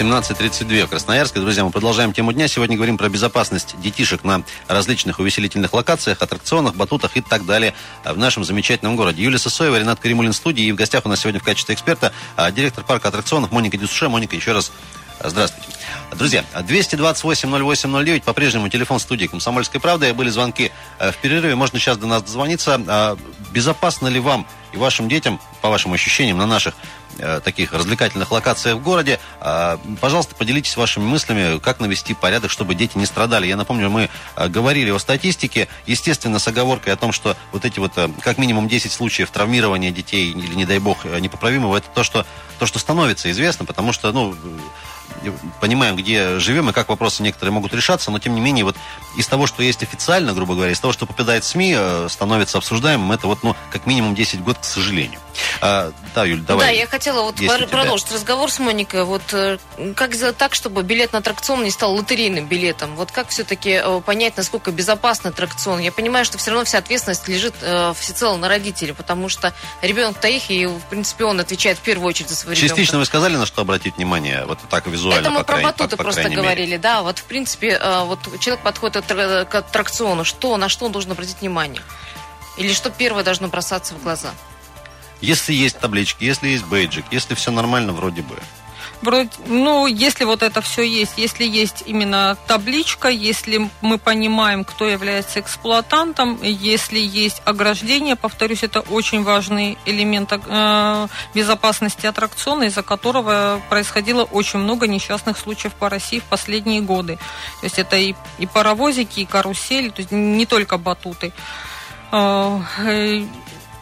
17.32 0.00 0.86
в 0.86 0.88
Красноярске. 0.88 1.40
Друзья, 1.40 1.62
мы 1.62 1.70
продолжаем 1.70 2.14
тему 2.14 2.32
дня. 2.32 2.48
Сегодня 2.48 2.74
говорим 2.74 2.96
про 2.96 3.10
безопасность 3.10 3.78
детишек 3.82 4.24
на 4.24 4.44
различных 4.66 5.18
увеселительных 5.18 5.74
локациях, 5.74 6.22
аттракционах, 6.22 6.74
батутах 6.74 7.18
и 7.18 7.20
так 7.20 7.44
далее 7.44 7.74
в 8.02 8.16
нашем 8.16 8.42
замечательном 8.42 8.96
городе. 8.96 9.22
Юлия 9.22 9.36
Сосоева, 9.36 9.78
Ренат 9.78 10.00
Каримулин 10.00 10.32
студии. 10.32 10.64
И 10.64 10.72
в 10.72 10.76
гостях 10.76 11.04
у 11.04 11.10
нас 11.10 11.20
сегодня 11.20 11.38
в 11.38 11.42
качестве 11.42 11.74
эксперта 11.74 12.14
а, 12.34 12.50
директор 12.50 12.82
парка 12.82 13.08
аттракционов 13.08 13.52
Моника 13.52 13.76
Дюсше. 13.76 14.08
Моника, 14.08 14.34
еще 14.34 14.52
раз 14.52 14.72
Здравствуйте. 15.22 15.68
Друзья, 16.16 16.44
228-08-09, 16.54 18.22
по-прежнему 18.22 18.70
телефон 18.70 18.98
студии 18.98 19.26
«Комсомольской 19.26 19.78
правды». 19.78 20.14
Были 20.14 20.30
звонки 20.30 20.72
э, 20.98 21.12
в 21.12 21.16
перерыве, 21.18 21.54
можно 21.56 21.78
сейчас 21.78 21.98
до 21.98 22.06
нас 22.06 22.22
дозвониться. 22.22 22.80
А, 22.88 23.18
безопасно 23.52 24.08
ли 24.08 24.18
вам 24.18 24.46
и 24.72 24.78
вашим 24.78 25.10
детям, 25.10 25.38
по 25.60 25.68
вашим 25.68 25.92
ощущениям, 25.92 26.38
на 26.38 26.46
наших 26.46 26.74
таких 27.44 27.72
развлекательных 27.72 28.30
локациях 28.30 28.76
в 28.76 28.82
городе. 28.82 29.20
А, 29.40 29.78
пожалуйста, 30.00 30.34
поделитесь 30.34 30.76
вашими 30.76 31.04
мыслями, 31.04 31.58
как 31.58 31.80
навести 31.80 32.14
порядок, 32.14 32.50
чтобы 32.50 32.74
дети 32.74 32.96
не 32.96 33.06
страдали. 33.06 33.46
Я 33.46 33.56
напомню, 33.56 33.90
мы 33.90 34.08
э, 34.36 34.48
говорили 34.48 34.90
о 34.90 34.98
статистике, 34.98 35.68
естественно, 35.86 36.38
с 36.38 36.48
оговоркой 36.48 36.92
о 36.92 36.96
том, 36.96 37.12
что 37.12 37.36
вот 37.52 37.64
эти 37.64 37.78
вот, 37.78 37.92
э, 37.96 38.08
как 38.20 38.38
минимум 38.38 38.68
10 38.68 38.92
случаев 38.92 39.30
травмирования 39.30 39.90
детей 39.90 40.30
или, 40.30 40.54
не 40.54 40.66
дай 40.66 40.78
бог, 40.78 41.04
непоправимого, 41.04 41.76
это 41.76 41.88
то, 41.94 42.02
что, 42.02 42.26
то, 42.58 42.66
что 42.66 42.78
становится 42.78 43.30
известно, 43.30 43.64
потому 43.64 43.92
что, 43.92 44.12
ну, 44.12 44.34
понимаем, 45.60 45.96
где 45.96 46.38
живем 46.38 46.70
и 46.70 46.72
как 46.72 46.88
вопросы 46.88 47.22
некоторые 47.22 47.52
могут 47.52 47.74
решаться, 47.74 48.10
но 48.10 48.18
тем 48.18 48.34
не 48.34 48.40
менее 48.40 48.64
вот 48.64 48.76
из 49.16 49.26
того, 49.26 49.46
что 49.46 49.62
есть 49.62 49.82
официально, 49.82 50.32
грубо 50.32 50.54
говоря, 50.54 50.72
из 50.72 50.80
того, 50.80 50.92
что 50.92 51.06
попадает 51.06 51.44
в 51.44 51.46
СМИ, 51.46 51.74
э, 51.76 52.06
становится 52.10 52.58
обсуждаемым, 52.58 53.12
это 53.12 53.26
вот, 53.26 53.42
ну, 53.42 53.56
как 53.70 53.86
минимум 53.86 54.14
10 54.14 54.42
год, 54.42 54.58
к 54.58 54.64
сожалению. 54.64 55.20
А, 55.60 55.92
да, 56.14 56.24
Юль, 56.24 56.40
давай. 56.40 56.66
Да, 56.66 56.72
я 56.72 56.86
хотела 56.86 57.22
вот 57.22 57.36
пор- 57.36 57.66
продолжить 57.66 58.10
разговор 58.12 58.50
с 58.50 58.58
Моникой. 58.58 59.04
Вот 59.04 59.22
э, 59.32 59.58
как 59.96 60.14
сделать 60.14 60.36
так, 60.36 60.54
чтобы 60.54 60.82
билет 60.82 61.12
на 61.12 61.18
аттракцион 61.18 61.64
не 61.64 61.70
стал 61.70 61.94
лотерейным 61.94 62.46
билетом? 62.46 62.96
Вот 62.96 63.10
как 63.10 63.28
все-таки 63.28 63.80
э, 63.82 64.00
понять, 64.04 64.36
насколько 64.36 64.70
безопасный 64.70 65.30
аттракцион? 65.30 65.80
Я 65.80 65.92
понимаю, 65.92 66.24
что 66.24 66.38
все 66.38 66.50
равно 66.50 66.64
вся 66.64 66.78
ответственность 66.78 67.28
лежит 67.28 67.54
э, 67.62 67.92
всецело 67.98 68.36
на 68.36 68.48
родителей, 68.48 68.92
потому 68.92 69.28
что 69.28 69.52
ребенок-то 69.82 70.28
их, 70.28 70.50
и, 70.50 70.66
в 70.66 70.80
принципе, 70.90 71.24
он 71.24 71.40
отвечает 71.40 71.78
в 71.78 71.82
первую 71.82 72.08
очередь 72.08 72.28
за 72.30 72.36
своего 72.36 72.54
ребенка. 72.54 72.74
Частично 72.76 72.98
вы 72.98 73.04
сказали, 73.04 73.36
на 73.36 73.46
что 73.46 73.62
обратить 73.62 73.96
внимание, 73.96 74.44
вот 74.46 74.58
так 74.68 74.86
визуально, 74.86 75.20
Это 75.20 75.30
мы 75.30 75.38
по 75.40 75.44
про 75.44 75.62
батуты 75.62 75.96
по, 75.96 76.04
просто 76.04 76.28
говорили, 76.28 76.70
мере. 76.72 76.78
да. 76.78 77.02
Вот, 77.02 77.18
в 77.18 77.24
принципе, 77.24 77.80
вот 78.04 78.18
человек 78.40 78.62
подходит 78.62 79.04
к 79.06 79.54
аттракциону, 79.54 80.24
что, 80.24 80.56
на 80.56 80.68
что 80.68 80.86
он 80.86 80.92
должен 80.92 81.12
обратить 81.12 81.40
внимание? 81.40 81.82
Или 82.56 82.72
что 82.72 82.90
первое 82.90 83.24
должно 83.24 83.48
бросаться 83.48 83.94
в 83.94 84.02
глаза? 84.02 84.30
Если 85.20 85.52
есть 85.52 85.78
таблички, 85.78 86.24
если 86.24 86.48
есть 86.48 86.64
бейджик, 86.64 87.04
если 87.10 87.34
все 87.34 87.50
нормально, 87.50 87.92
вроде 87.92 88.22
бы. 88.22 88.36
Вроде, 89.02 89.30
ну, 89.46 89.86
если 89.86 90.24
вот 90.24 90.42
это 90.42 90.60
все 90.60 90.82
есть, 90.82 91.14
если 91.16 91.44
есть 91.44 91.84
именно 91.86 92.36
табличка, 92.46 93.08
если 93.08 93.70
мы 93.80 93.96
понимаем, 93.96 94.62
кто 94.62 94.86
является 94.86 95.40
эксплуатантом, 95.40 96.38
если 96.42 96.98
есть 96.98 97.40
ограждение, 97.46 98.14
повторюсь, 98.14 98.62
это 98.62 98.80
очень 98.80 99.22
важный 99.22 99.78
элемент 99.86 100.32
э, 100.32 101.06
безопасности 101.34 102.04
аттракциона, 102.04 102.64
из-за 102.64 102.82
которого 102.82 103.62
происходило 103.70 104.24
очень 104.24 104.58
много 104.58 104.86
несчастных 104.86 105.38
случаев 105.38 105.72
по 105.72 105.88
России 105.88 106.18
в 106.18 106.24
последние 106.24 106.82
годы. 106.82 107.16
То 107.60 107.64
есть 107.64 107.78
это 107.78 107.96
и, 107.96 108.14
и 108.38 108.46
паровозики, 108.46 109.20
и 109.20 109.24
карусели, 109.24 109.88
то 109.88 110.00
есть 110.00 110.12
не 110.12 110.44
только 110.44 110.76
батуты. 110.76 111.32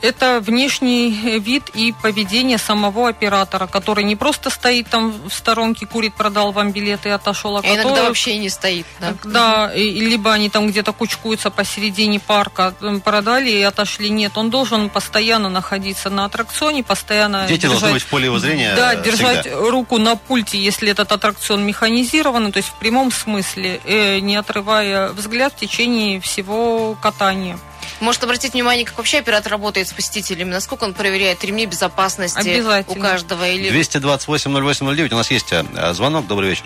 Э, 0.00 0.08
это 0.08 0.40
внешний 0.40 1.38
вид 1.38 1.70
и 1.74 1.92
поведение 2.02 2.58
самого 2.58 3.08
оператора, 3.08 3.66
который 3.66 4.04
не 4.04 4.16
просто 4.16 4.50
стоит 4.50 4.88
там 4.88 5.14
в 5.28 5.32
сторонке, 5.32 5.86
курит, 5.86 6.14
продал 6.14 6.52
вам 6.52 6.72
билеты 6.72 7.10
и 7.10 7.12
отошел, 7.12 7.56
а, 7.56 7.60
а 7.60 7.62
который... 7.62 7.82
иногда 7.82 8.02
вообще 8.04 8.38
не 8.38 8.48
стоит. 8.48 8.86
Да, 9.00 9.14
да 9.24 9.74
и, 9.74 10.00
либо 10.00 10.32
они 10.32 10.48
там 10.48 10.68
где-то 10.68 10.92
кучкуются 10.92 11.50
посередине 11.50 12.20
парка, 12.20 12.74
продали 13.04 13.50
и 13.50 13.62
отошли. 13.62 14.10
Нет, 14.10 14.36
он 14.36 14.50
должен 14.50 14.90
постоянно 14.90 15.48
находиться 15.48 16.10
на 16.10 16.24
аттракционе, 16.24 16.82
постоянно 16.82 17.46
Дети 17.46 17.62
держать, 17.62 17.80
должны 17.80 17.94
быть 17.94 18.02
в 18.02 18.06
поле 18.06 18.24
его 18.26 18.38
зрения 18.38 18.74
Да, 18.74 18.94
держать 18.94 19.46
всегда. 19.46 19.70
руку 19.70 19.98
на 19.98 20.16
пульте, 20.16 20.58
если 20.58 20.90
этот 20.90 21.12
аттракцион 21.12 21.64
механизированный, 21.64 22.52
то 22.52 22.58
есть 22.58 22.68
в 22.70 22.74
прямом 22.74 23.10
смысле, 23.12 23.80
э, 23.84 24.18
не 24.20 24.36
отрывая 24.36 25.08
взгляд 25.08 25.52
в 25.54 25.56
течение 25.56 26.20
всего 26.20 26.96
катания. 27.00 27.58
Может 28.00 28.22
обратить 28.24 28.52
внимание, 28.52 28.84
как 28.84 28.96
вообще 28.98 29.18
оператор 29.18 29.52
работает 29.52 29.88
с 29.88 29.92
посетителями, 29.92 30.50
насколько 30.50 30.84
он 30.84 30.94
проверяет 30.94 31.42
ремни 31.44 31.66
безопасности 31.66 32.62
у 32.88 32.94
каждого. 32.94 33.48
Или... 33.48 33.70
228-08-09, 33.70 35.12
у 35.12 35.16
нас 35.16 35.30
есть 35.30 35.52
э, 35.52 35.92
звонок, 35.94 36.26
добрый 36.26 36.50
вечер. 36.50 36.64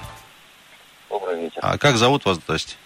Добрый 1.09 1.40
вечер. 1.40 1.61
А 1.62 1.79
как 1.79 1.97
зовут 1.97 2.25
вас, 2.25 2.38
то 2.47 2.53
есть? 2.53 2.77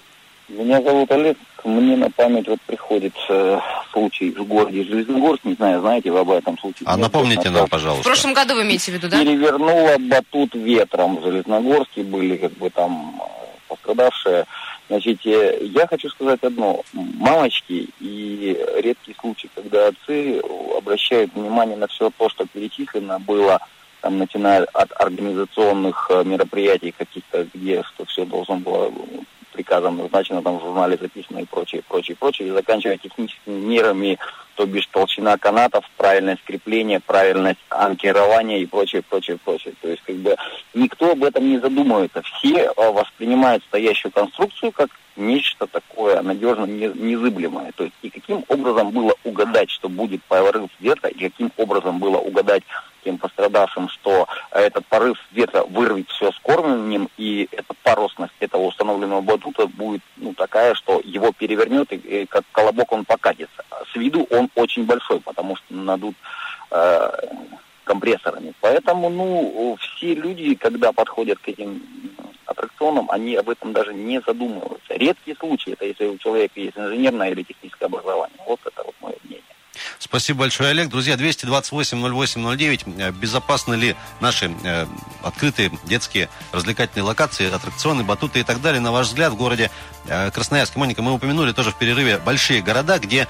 Меня 0.48 0.80
зовут 0.80 1.10
Олег. 1.10 1.36
Мне 1.64 1.96
на 1.96 2.08
память 2.08 2.46
вот 2.46 2.60
приходит 2.62 3.14
э, 3.28 3.58
случай 3.92 4.30
в 4.30 4.44
городе 4.44 4.84
Железногорск. 4.84 5.44
Не 5.44 5.54
знаю, 5.54 5.80
знаете 5.80 6.12
вы 6.12 6.20
об 6.20 6.30
этом 6.30 6.56
случае? 6.58 6.86
А 6.86 6.96
напомните 6.96 7.50
нам, 7.50 7.68
пожалуйста. 7.68 8.02
В 8.02 8.06
прошлом 8.06 8.34
году 8.34 8.54
вы 8.54 8.62
имеете 8.62 8.92
в 8.92 8.94
виду, 8.94 9.08
да? 9.08 9.18
Перевернула 9.18 9.96
батут 9.98 10.54
ветром 10.54 11.16
в 11.16 11.24
Железногорске. 11.24 12.04
Были 12.04 12.36
как 12.36 12.52
бы 12.52 12.70
там 12.70 13.20
э, 13.20 13.46
пострадавшие. 13.68 14.46
Значит, 14.88 15.20
я 15.22 15.86
хочу 15.88 16.08
сказать 16.10 16.42
одно. 16.42 16.82
Мамочки 16.92 17.88
и 18.00 18.56
редкий 18.76 19.16
случай, 19.20 19.50
когда 19.54 19.88
отцы 19.88 20.40
обращают 20.76 21.34
внимание 21.34 21.76
на 21.76 21.88
все 21.88 22.10
то, 22.16 22.28
что 22.28 22.46
перечислено 22.46 23.18
было, 23.18 23.58
там, 24.00 24.18
начиная 24.18 24.64
от 24.72 24.92
организационных 25.00 26.08
э, 26.10 26.22
мероприятий 26.24 26.92
каких-то, 26.92 27.48
где 27.52 27.82
что 27.82 28.04
все 28.04 28.24
должно 28.24 28.56
было 28.56 28.92
приказом 29.56 29.96
назначено, 29.96 30.42
там 30.42 30.58
в 30.58 30.60
журнале 30.60 30.98
записано 31.00 31.38
и 31.38 31.46
прочее, 31.46 31.82
прочее, 31.88 32.16
прочее, 32.18 32.48
и 32.48 32.52
заканчивая 32.52 32.98
техническими 32.98 33.58
мерами, 33.58 34.18
то 34.54 34.66
бишь 34.66 34.86
толщина 34.86 35.38
канатов, 35.38 35.84
правильное 35.96 36.36
скрепление, 36.36 37.00
правильность 37.00 37.60
анкирования 37.70 38.58
и 38.58 38.66
прочее, 38.66 39.02
прочее, 39.02 39.38
прочее. 39.42 39.74
То 39.80 39.88
есть 39.88 40.02
как 40.02 40.16
бы 40.16 40.36
никто 40.74 41.12
об 41.12 41.24
этом 41.24 41.48
не 41.48 41.58
задумывается. 41.58 42.22
Все 42.22 42.64
э, 42.64 42.72
воспринимают 42.76 43.64
стоящую 43.64 44.12
конструкцию 44.12 44.72
как 44.72 44.90
нечто 45.16 45.66
такое 45.66 46.22
надежно 46.22 46.64
незыблемое. 46.64 47.72
То 47.72 47.84
есть 47.84 47.96
и 48.02 48.10
каким 48.10 48.44
образом 48.48 48.90
было 48.90 49.14
угадать, 49.24 49.70
что 49.70 49.88
будет 49.88 50.22
порыв 50.24 50.70
ветра, 50.80 51.08
и 51.08 51.28
каким 51.28 51.52
образом 51.56 51.98
было 51.98 52.18
угадать 52.18 52.62
тем 53.04 53.18
пострадавшим, 53.18 53.88
что 53.88 54.26
этот 54.50 54.84
порыв 54.86 55.16
ветра 55.30 55.62
вырвет 55.62 56.08
все 56.10 56.32
с 56.32 56.38
кормлением, 56.40 57.08
и 57.16 57.48
эта 57.52 57.72
поросность 57.84 58.34
этого 58.40 58.62
установленного 58.62 59.20
батута 59.20 59.66
будет 59.68 60.02
ну, 60.16 60.34
такая, 60.34 60.74
что 60.74 61.00
его 61.04 61.30
перевернет, 61.32 61.92
и, 61.92 61.96
и 61.96 62.26
как 62.26 62.42
колобок 62.50 62.90
он 62.92 63.04
покатится. 63.04 63.64
С 63.92 63.96
виду 63.96 64.26
он 64.30 64.50
очень 64.56 64.84
большой, 64.84 65.20
потому 65.20 65.54
что 65.56 65.74
надут 65.74 66.16
э, 66.72 67.10
компрессорами. 67.84 68.52
Поэтому, 68.60 69.08
ну, 69.08 69.76
все 69.80 70.14
люди, 70.14 70.56
когда 70.56 70.92
подходят 70.92 71.38
к 71.38 71.48
этим 71.48 71.80
аттракционам, 72.46 73.10
они 73.10 73.34
об 73.36 73.48
этом 73.48 73.72
даже 73.72 73.92
не 73.94 74.20
задумываются. 74.20 74.94
Редкий 74.94 75.34
случай, 75.34 75.72
это 75.72 75.84
если 75.84 76.06
у 76.06 76.18
человека 76.18 76.60
есть 76.60 76.76
инженерное 76.76 77.30
или 77.30 77.42
техническое 77.42 77.86
образование. 77.86 78.38
Вот 78.46 78.60
это 78.64 78.82
вот 78.84 78.94
мое 79.00 79.14
мнение. 79.24 79.42
Спасибо 79.98 80.40
большое, 80.40 80.70
Олег. 80.70 80.88
Друзья, 80.88 81.14
228-08-09. 81.14 83.00
Э, 83.00 83.10
безопасны 83.12 83.74
ли 83.74 83.96
наши 84.20 84.50
э, 84.64 84.86
открытые 85.22 85.70
детские 85.84 86.28
развлекательные 86.52 87.04
локации, 87.04 87.52
аттракционы, 87.52 88.04
батуты 88.04 88.40
и 88.40 88.42
так 88.42 88.60
далее, 88.60 88.80
на 88.80 88.92
ваш 88.92 89.08
взгляд, 89.08 89.32
в 89.32 89.36
городе 89.36 89.70
э, 90.06 90.30
Красноярске? 90.30 90.78
Моника, 90.78 91.02
мы 91.02 91.12
упомянули 91.12 91.52
тоже 91.52 91.70
в 91.70 91.76
перерыве 91.76 92.18
большие 92.18 92.62
города, 92.62 92.98
где 92.98 93.26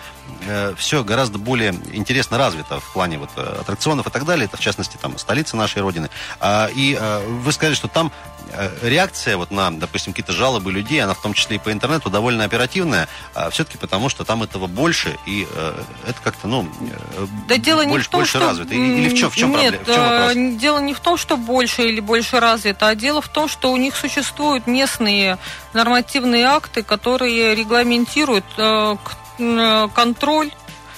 э, 0.47 0.75
все 0.77 1.05
гораздо 1.05 1.39
более 1.39 1.75
интересно 1.93 2.39
развито 2.39 2.81
в 2.81 2.93
плане 2.93 3.19
вот, 3.19 3.31
э, 3.37 3.41
аттракционов 3.61 4.07
и 4.07 4.11
так 4.11 4.25
далее. 4.25 4.47
Это, 4.47 4.57
в 4.57 4.61
частности, 4.61 4.97
там, 5.01 5.17
столица 5.19 5.57
нашей 5.57 5.83
Родины. 5.83 6.11
А, 6.41 6.69
и 6.75 6.97
э, 6.99 7.27
вы 7.27 7.53
сказали, 7.53 7.75
что 7.75 7.89
там 7.89 8.13
реакция 8.83 9.37
вот 9.37 9.51
на, 9.51 9.71
допустим, 9.71 10.13
какие-то 10.13 10.33
жалобы 10.33 10.73
людей, 10.73 11.03
она 11.03 11.15
в 11.15 11.23
том 11.23 11.35
числе 11.35 11.57
и 11.57 11.59
по 11.59 11.73
интернету 11.73 12.11
довольно 12.11 12.45
оперативная, 12.45 13.09
а 13.35 13.51
все-таки 13.51 13.79
потому, 13.79 14.09
что 14.09 14.25
там 14.25 14.43
этого 14.43 14.67
больше, 14.67 15.17
и 15.27 15.47
э, 15.51 15.83
это 16.07 16.21
как-то, 16.23 16.49
ну, 16.49 16.69
э, 16.81 17.27
Да 17.49 17.57
дело 17.57 17.83
не 17.83 17.91
больше, 17.91 18.09
в 18.09 18.11
том, 18.11 18.21
больше 18.21 18.39
что... 18.39 18.47
развито. 18.47 18.75
Или, 18.75 19.09
в 19.09 19.19
чем, 19.19 19.31
в 19.31 19.37
чем 19.37 19.51
Нет, 19.53 19.81
проблема? 19.81 19.85
В 19.85 19.87
чем 19.87 20.03
вопрос? 20.03 20.37
э, 20.37 20.59
дело 20.59 20.79
не 20.79 20.95
в 20.95 21.01
том, 21.01 21.17
что 21.17 21.37
больше 21.37 21.83
или 21.83 22.01
больше 22.01 22.41
развито, 22.41 22.89
а 22.89 22.95
дело 22.95 23.21
в 23.21 23.29
том, 23.29 23.49
что 23.49 23.73
у 23.73 23.77
них 23.77 23.97
существуют 23.97 24.67
местные 24.67 25.39
нормативные 25.73 26.47
акты, 26.47 26.83
которые 26.83 27.55
регламентируют 27.55 28.45
э, 28.57 28.97
э, 29.39 29.89
контроль 29.95 30.51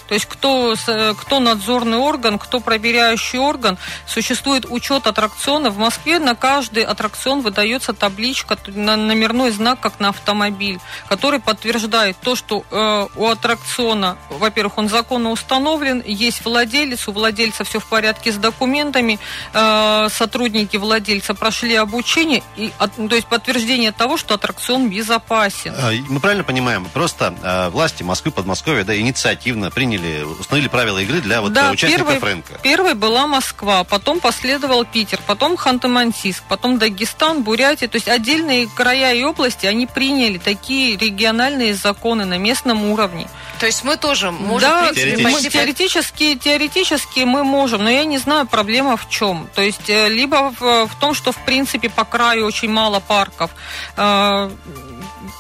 то 0.09 0.15
есть 0.15 0.27
кто, 0.27 0.75
э, 0.87 1.15
кто 1.21 1.39
надзорный 1.41 1.99
орган, 1.99 2.39
кто 2.39 2.61
проверяющий 2.61 3.39
орган. 3.39 3.77
Существует 4.07 4.65
учет 4.69 5.07
аттракциона. 5.07 5.71
В 5.71 5.79
Москве 5.79 6.19
на 6.19 6.35
каждый 6.35 6.83
аттракцион 6.85 7.43
выдается 7.43 7.93
табличка, 7.93 8.57
номерной 8.67 9.51
знак, 9.51 9.81
как 9.81 10.01
на 10.01 10.09
автомобиль, 10.09 10.79
который 11.09 11.41
подтверждает 11.41 12.17
то, 12.23 12.35
что 12.37 12.65
э, 12.71 13.07
у 13.17 13.27
аттракциона, 13.29 14.17
во-первых, 14.31 14.79
он 14.79 14.89
законно 14.89 15.31
установлен, 15.31 16.03
есть 16.07 16.45
владелец, 16.45 17.07
у 17.09 17.13
владельца 17.13 17.65
все 17.65 17.79
в 17.81 17.87
порядке 17.87 18.33
с 18.33 18.37
документами, 18.37 19.19
э, 19.53 20.09
сотрудники 20.11 20.77
владельца 20.77 21.35
прошли 21.35 21.75
обучение, 21.75 22.43
и, 22.57 22.73
от- 22.79 22.97
то 22.97 23.15
есть 23.15 23.27
подтверждение 23.27 23.93
того, 23.93 24.17
что 24.17 24.35
аттракцион 24.35 24.89
безопасен. 24.89 25.75
А, 25.77 25.91
Мы 26.09 26.21
правильно 26.21 26.45
понимаем, 26.45 26.87
просто 26.87 27.35
э, 27.43 27.69
власти 27.71 28.03
Москвы, 28.03 28.31
Подмосковья, 28.31 28.85
да, 28.85 28.97
инициативно 28.99 29.71
приняли, 29.71 29.98
установили 30.39 30.69
правила 30.69 30.99
игры 30.99 31.21
для 31.21 31.41
вот 31.41 31.57
э, 31.57 31.71
участников 31.71 32.09
первой, 32.09 32.29
рынка. 32.29 32.59
первой 32.63 32.95
была 32.95 33.27
Москва, 33.27 33.85
потом 33.85 34.21
последовал 34.21 34.85
Питер, 34.85 35.21
потом 35.27 35.55
Ханты-Мансийск, 35.55 36.43
потом 36.49 36.79
Дагестан, 36.79 37.43
Бурятия. 37.43 37.89
То 37.89 37.97
есть 37.97 38.09
отдельные 38.09 38.69
края 38.69 39.15
и 39.15 39.23
области, 39.23 39.67
они 39.67 39.87
приняли 39.87 40.39
такие 40.39 40.97
региональные 40.97 41.75
законы 41.75 42.25
на 42.25 42.39
местном 42.39 42.85
уровне. 42.91 43.29
То 43.59 43.67
есть 43.67 43.85
мы 43.85 43.97
тоже 43.97 44.31
можем, 44.31 44.69
да, 44.69 44.93
Теоретически. 44.93 45.23
мы 45.23 45.43
теоретически, 45.43 46.35
теоретически 46.37 47.21
мы 47.21 47.45
можем, 47.45 47.83
но 47.83 47.91
я 47.91 48.05
не 48.05 48.19
знаю, 48.19 48.47
проблема 48.47 48.97
в 48.97 49.09
чем. 49.09 49.49
То 49.55 49.63
есть 49.63 49.91
э, 49.91 50.09
либо 50.09 50.53
в, 50.59 50.87
в 50.87 50.95
том, 51.01 51.15
что 51.15 51.33
в 51.33 51.45
принципе 51.45 51.91
по 51.91 52.05
краю 52.05 52.47
очень 52.47 52.71
мало 52.71 53.01
парков. 53.01 53.51
Э, 53.97 54.51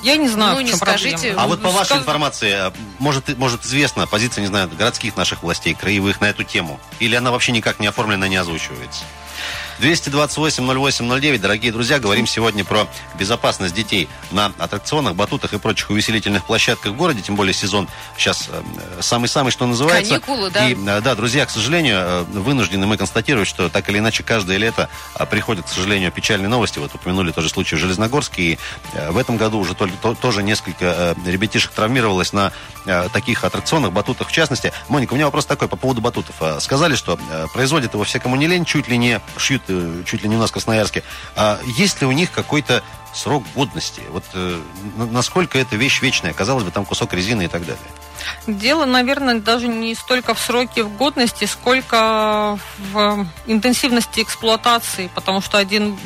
Я 0.02 0.16
не 0.16 0.28
знаю, 0.28 0.54
Ну, 0.54 0.60
не 0.60 0.72
скажите, 0.72 1.16
проблема. 1.16 1.42
А 1.42 1.46
вот 1.46 1.62
по 1.62 1.70
вашей 1.70 1.86
Сказ- 1.86 1.98
информации, 2.00 2.68
э, 2.68 2.72
может, 2.98 3.36
может 3.38 3.64
известна 3.64 4.06
позиция, 4.06 4.42
не 4.42 4.48
знаю, 4.48 4.68
городских 4.68 5.16
наших 5.16 5.42
властей, 5.42 5.74
краевых 5.74 6.20
на 6.20 6.26
эту 6.26 6.44
тему? 6.44 6.78
Или 7.00 7.14
она 7.14 7.30
вообще 7.30 7.52
никак 7.52 7.80
не 7.80 7.86
оформлена, 7.86 8.28
не 8.28 8.36
озвучивается? 8.36 9.04
228-08-09, 9.80 11.38
дорогие 11.38 11.70
друзья, 11.72 11.98
говорим 12.00 12.26
сегодня 12.26 12.64
про 12.64 12.88
безопасность 13.18 13.74
детей 13.74 14.08
на 14.32 14.46
аттракционах, 14.58 15.14
батутах 15.14 15.52
и 15.52 15.58
прочих 15.58 15.90
увеселительных 15.90 16.44
площадках 16.44 16.92
в 16.92 16.96
городе, 16.96 17.22
тем 17.22 17.36
более 17.36 17.54
сезон 17.54 17.88
сейчас 18.16 18.48
э, 18.50 18.62
самый-самый, 19.00 19.50
что 19.52 19.66
называется. 19.66 20.18
Каникулы, 20.18 20.50
да. 20.50 20.68
И, 20.68 20.74
э, 20.74 21.00
да, 21.00 21.14
друзья, 21.14 21.46
к 21.46 21.50
сожалению, 21.50 21.96
э, 21.98 22.22
вынуждены 22.24 22.86
мы 22.86 22.96
констатировать, 22.96 23.46
что 23.48 23.68
так 23.68 23.88
или 23.88 23.98
иначе 23.98 24.22
каждое 24.22 24.56
лето 24.56 24.88
приходят, 25.30 25.66
к 25.66 25.68
сожалению, 25.68 26.10
печальные 26.10 26.48
новости. 26.48 26.78
Вот 26.78 26.94
упомянули 26.94 27.30
тоже 27.30 27.48
случай 27.48 27.76
в 27.76 27.78
Железногорске. 27.78 28.42
И 28.42 28.58
в 29.10 29.16
этом 29.16 29.36
году 29.36 29.58
уже 29.58 29.74
только, 29.74 29.96
то- 29.96 30.14
тоже 30.14 30.42
несколько 30.42 31.14
ребятишек 31.24 31.70
травмировалось 31.72 32.32
на 32.32 32.52
таких 33.12 33.44
аттракционах, 33.44 33.92
батутах 33.92 34.28
в 34.28 34.32
частности. 34.32 34.72
Моника, 34.88 35.12
у 35.12 35.16
меня 35.16 35.26
вопрос 35.26 35.46
такой 35.46 35.68
по 35.68 35.76
поводу 35.76 36.00
батутов. 36.00 36.34
Сказали, 36.60 36.94
что 36.96 37.18
производят 37.52 37.94
его 37.94 38.04
все, 38.04 38.18
кому 38.18 38.36
не 38.36 38.46
лень, 38.46 38.64
чуть 38.64 38.88
ли 38.88 38.96
не 38.96 39.20
шьют, 39.36 39.62
чуть 40.04 40.22
ли 40.22 40.28
не 40.28 40.36
у 40.36 40.38
нас 40.38 40.50
в 40.50 40.52
Красноярске. 40.52 41.02
А 41.36 41.58
есть 41.76 42.00
ли 42.00 42.06
у 42.06 42.12
них 42.12 42.30
какой-то 42.32 42.82
срок 43.14 43.44
годности? 43.54 44.02
Вот 44.10 44.24
э, 44.34 44.60
на- 44.96 45.06
насколько 45.06 45.58
эта 45.58 45.76
вещь 45.76 46.02
вечная? 46.02 46.32
Казалось 46.32 46.64
бы, 46.64 46.70
там 46.70 46.84
кусок 46.84 47.12
резины 47.12 47.44
и 47.44 47.48
так 47.48 47.62
далее. 47.62 47.78
Дело, 48.46 48.84
наверное, 48.84 49.40
даже 49.40 49.68
не 49.68 49.94
столько 49.94 50.34
в 50.34 50.38
сроке 50.38 50.82
в 50.82 50.96
годности, 50.96 51.44
сколько 51.44 52.58
в 52.92 53.26
интенсивности 53.46 54.20
эксплуатации, 54.22 55.10
потому 55.14 55.40
что 55.40 55.58
один 55.58 55.96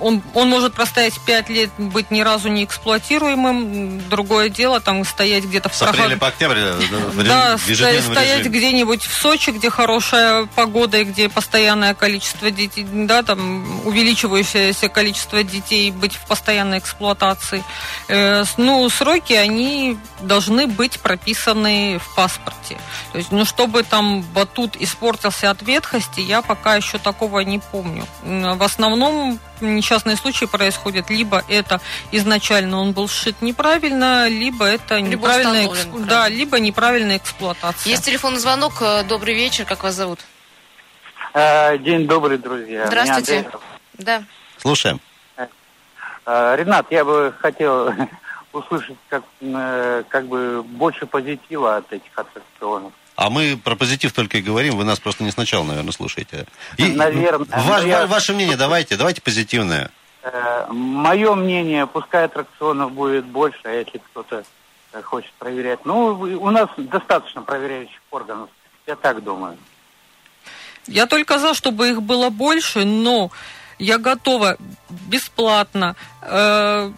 он, 0.00 0.22
он 0.34 0.48
может 0.48 0.74
простоять 0.74 1.18
5 1.20 1.48
лет, 1.48 1.70
быть 1.78 2.10
ни 2.10 2.20
разу 2.20 2.48
не 2.48 2.64
эксплуатируемым. 2.64 4.08
Другое 4.08 4.48
дело, 4.48 4.80
там 4.80 5.04
стоять 5.04 5.44
где-то 5.44 5.68
в 5.68 5.74
С 5.74 5.82
апреля 5.82 6.16
по 6.16 6.28
октябрь 6.28 6.58
э, 6.58 6.80
Да, 7.24 7.54
sto- 7.56 8.12
стоять 8.12 8.46
где-нибудь 8.46 9.04
в 9.04 9.12
Сочи, 9.12 9.50
где 9.50 9.70
хорошая 9.70 10.46
погода 10.54 10.98
и 10.98 11.04
где 11.04 11.28
постоянное 11.28 11.94
количество 11.94 12.50
детей, 12.50 12.86
да, 12.88 13.22
там 13.22 13.86
увеличивающееся 13.86 14.88
количество 14.88 15.42
детей 15.42 15.90
быть 15.90 16.14
в 16.14 16.26
постоянной 16.26 16.78
эксплуатации. 16.78 17.64
Э, 18.08 18.44
ну, 18.56 18.88
сроки, 18.88 19.32
они 19.32 19.98
должны 20.20 20.66
быть 20.66 20.87
прописаны 20.96 21.98
в 21.98 22.14
паспорте. 22.14 22.78
То 23.12 23.18
есть, 23.18 23.30
ну, 23.30 23.44
чтобы 23.44 23.82
там 23.82 24.22
батут 24.22 24.76
испортился 24.76 25.50
от 25.50 25.60
ветхости, 25.62 26.20
я 26.20 26.40
пока 26.40 26.76
еще 26.76 26.96
такого 26.98 27.40
не 27.40 27.58
помню. 27.58 28.06
В 28.22 28.62
основном 28.62 29.38
несчастные 29.60 30.16
случаи 30.16 30.46
происходят 30.46 31.10
либо 31.10 31.44
это 31.48 31.80
изначально 32.12 32.78
он 32.78 32.92
был 32.92 33.08
сшит 33.08 33.42
неправильно, 33.42 34.28
либо 34.28 34.64
это 34.64 34.96
Либо 34.96 35.08
неправильная, 35.10 35.66
эксп- 35.66 36.04
да, 36.06 36.28
либо 36.28 36.58
неправильная 36.58 37.18
эксплуатация. 37.18 37.90
Есть 37.90 38.04
телефонный 38.04 38.38
звонок. 38.38 38.74
Э, 38.80 39.02
Добрый 39.04 39.34
вечер, 39.34 39.64
как 39.64 39.82
вас 39.82 39.94
зовут? 39.94 40.20
Э, 41.34 41.76
День 41.78 42.06
добрый, 42.06 42.38
друзья. 42.38 42.86
Здравствуйте. 42.86 43.48
Да. 43.94 44.22
Слушаем. 44.58 45.00
Э, 45.36 46.56
Ренат, 46.56 46.86
я 46.90 47.04
бы 47.04 47.34
хотел 47.40 47.92
услышать 48.52 48.96
как, 49.08 49.22
э, 49.40 50.04
как 50.08 50.26
бы 50.26 50.62
больше 50.62 51.06
позитива 51.06 51.76
от 51.76 51.92
этих 51.92 52.10
аттракционов. 52.16 52.92
А 53.16 53.30
мы 53.30 53.56
про 53.62 53.74
позитив 53.74 54.12
только 54.12 54.38
и 54.38 54.42
говорим, 54.42 54.76
вы 54.76 54.84
нас 54.84 55.00
просто 55.00 55.24
не 55.24 55.30
сначала, 55.32 55.64
наверное, 55.64 55.92
слушаете. 55.92 56.46
Наверно. 56.78 57.46
Ваш- 57.50 57.82
Ну, 57.82 57.88
я- 57.88 58.06
Ваше 58.06 58.32
мнение 58.32 58.56
давайте, 58.56 58.96
давайте 58.96 59.20
позитивное. 59.20 59.90
Мое 60.70 61.34
мнение, 61.34 61.86
пускай 61.86 62.24
аттракционов 62.26 62.92
будет 62.92 63.24
больше, 63.24 63.60
а 63.64 63.70
если 63.70 63.98
кто-то 63.98 64.44
э, 64.92 65.02
хочет 65.02 65.32
проверять. 65.38 65.84
Ну, 65.84 66.06
у 66.40 66.50
нас 66.50 66.68
достаточно 66.76 67.42
проверяющих 67.42 68.00
органов, 68.10 68.48
я 68.86 68.96
так 68.96 69.22
думаю. 69.22 69.56
Я 70.86 71.06
только 71.06 71.38
за, 71.38 71.52
чтобы 71.54 71.90
их 71.90 72.02
было 72.02 72.30
больше, 72.30 72.84
но 72.84 73.30
я 73.78 73.98
готова 73.98 74.56
бесплатно, 74.88 75.94
э, 76.22 76.90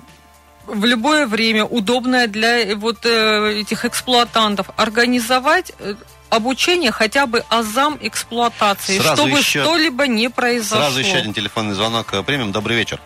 в 0.70 0.84
любое 0.84 1.26
время, 1.26 1.64
удобное 1.64 2.26
для 2.26 2.60
э, 2.60 2.74
вот 2.74 3.04
э, 3.04 3.60
этих 3.60 3.84
эксплуатантов, 3.84 4.70
организовать 4.76 5.72
э, 5.78 5.94
обучение 6.28 6.90
хотя 6.92 7.26
бы 7.26 7.44
азам 7.48 7.98
эксплуатации, 8.00 8.98
Сразу 8.98 9.22
чтобы 9.22 9.38
еще- 9.38 9.62
что-либо 9.62 10.06
не 10.06 10.30
произошло. 10.30 10.78
Сразу 10.84 11.00
еще 11.00 11.16
один 11.16 11.34
телефонный 11.34 11.74
звонок 11.74 12.06
примем. 12.24 12.52
Добрый 12.52 12.76
вечер. 12.76 13.00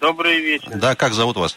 Добрый 0.00 0.40
вечер. 0.40 0.70
Да, 0.74 0.94
как 0.94 1.12
зовут 1.14 1.36
вас? 1.36 1.56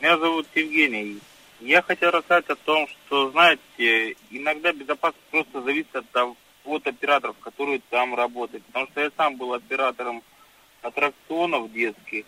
Меня 0.00 0.18
зовут 0.18 0.46
Евгений. 0.54 1.18
Я 1.60 1.82
хотел 1.82 2.10
рассказать 2.10 2.48
о 2.48 2.56
том, 2.56 2.86
что, 2.88 3.30
знаете, 3.30 4.16
иногда 4.30 4.72
безопасность 4.72 5.24
просто 5.30 5.60
зависит 5.62 5.94
от, 5.94 6.10
того- 6.10 6.36
от 6.64 6.86
операторов, 6.86 7.36
которые 7.40 7.80
там 7.90 8.14
работают. 8.14 8.64
Потому 8.66 8.86
что 8.88 9.00
я 9.02 9.10
сам 9.16 9.36
был 9.36 9.52
оператором 9.52 10.22
аттракционов 10.82 11.70
детских. 11.72 12.24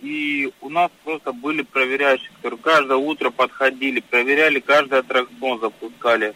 И 0.00 0.52
у 0.60 0.68
нас 0.68 0.90
просто 1.04 1.32
были 1.32 1.62
проверяющие, 1.62 2.30
которые 2.36 2.60
каждое 2.60 2.98
утро 2.98 3.30
подходили, 3.30 4.00
проверяли 4.00 4.60
каждый 4.60 4.98
аттракцион, 4.98 5.60
запускали. 5.60 6.34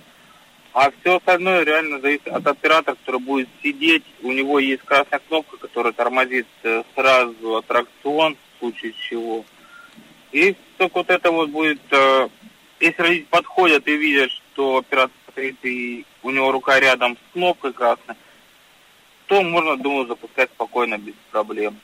А 0.73 0.91
все 0.91 1.17
остальное 1.17 1.65
реально 1.65 2.01
зависит 2.01 2.29
от 2.29 2.47
оператора, 2.47 2.95
который 2.95 3.21
будет 3.21 3.49
сидеть. 3.63 4.05
У 4.23 4.33
него 4.33 4.59
есть 4.59 4.83
красная 4.83 5.21
кнопка, 5.29 5.57
которая 5.57 5.93
тормозит 5.93 6.47
э, 6.63 6.85
сразу 6.95 7.57
аттракцион, 7.57 8.37
в 8.37 8.59
случае 8.61 8.95
чего. 9.09 9.45
И 10.33 10.55
только 10.79 10.99
вот 10.99 11.11
это 11.11 11.31
вот 11.31 11.51
будет... 11.51 11.81
э, 11.91 12.29
если 12.79 13.03
родители 13.03 13.27
подходят 13.29 13.87
и 13.89 13.97
видят, 13.97 14.31
что 14.31 14.79
оператор 14.79 15.15
стоит 15.33 15.57
и 15.65 16.07
у 16.23 16.31
него 16.31 16.53
рука 16.53 16.79
рядом 16.81 17.17
с 17.17 17.33
кнопкой 17.33 17.73
красной, 17.73 18.15
то 19.27 19.43
можно, 19.43 19.77
думаю, 19.77 20.07
запускать 20.07 20.51
спокойно, 20.51 20.99
без 20.99 21.15
проблем. 21.31 21.79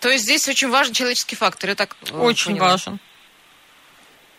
То 0.00 0.08
есть 0.08 0.24
здесь 0.24 0.48
очень 0.48 0.70
важен 0.70 0.92
человеческий 0.94 1.36
фактор. 1.36 1.70
Я 1.70 1.76
так 1.76 1.96
э, 2.10 2.14
Очень 2.16 2.52
поняла. 2.52 2.70
важен. 2.70 2.98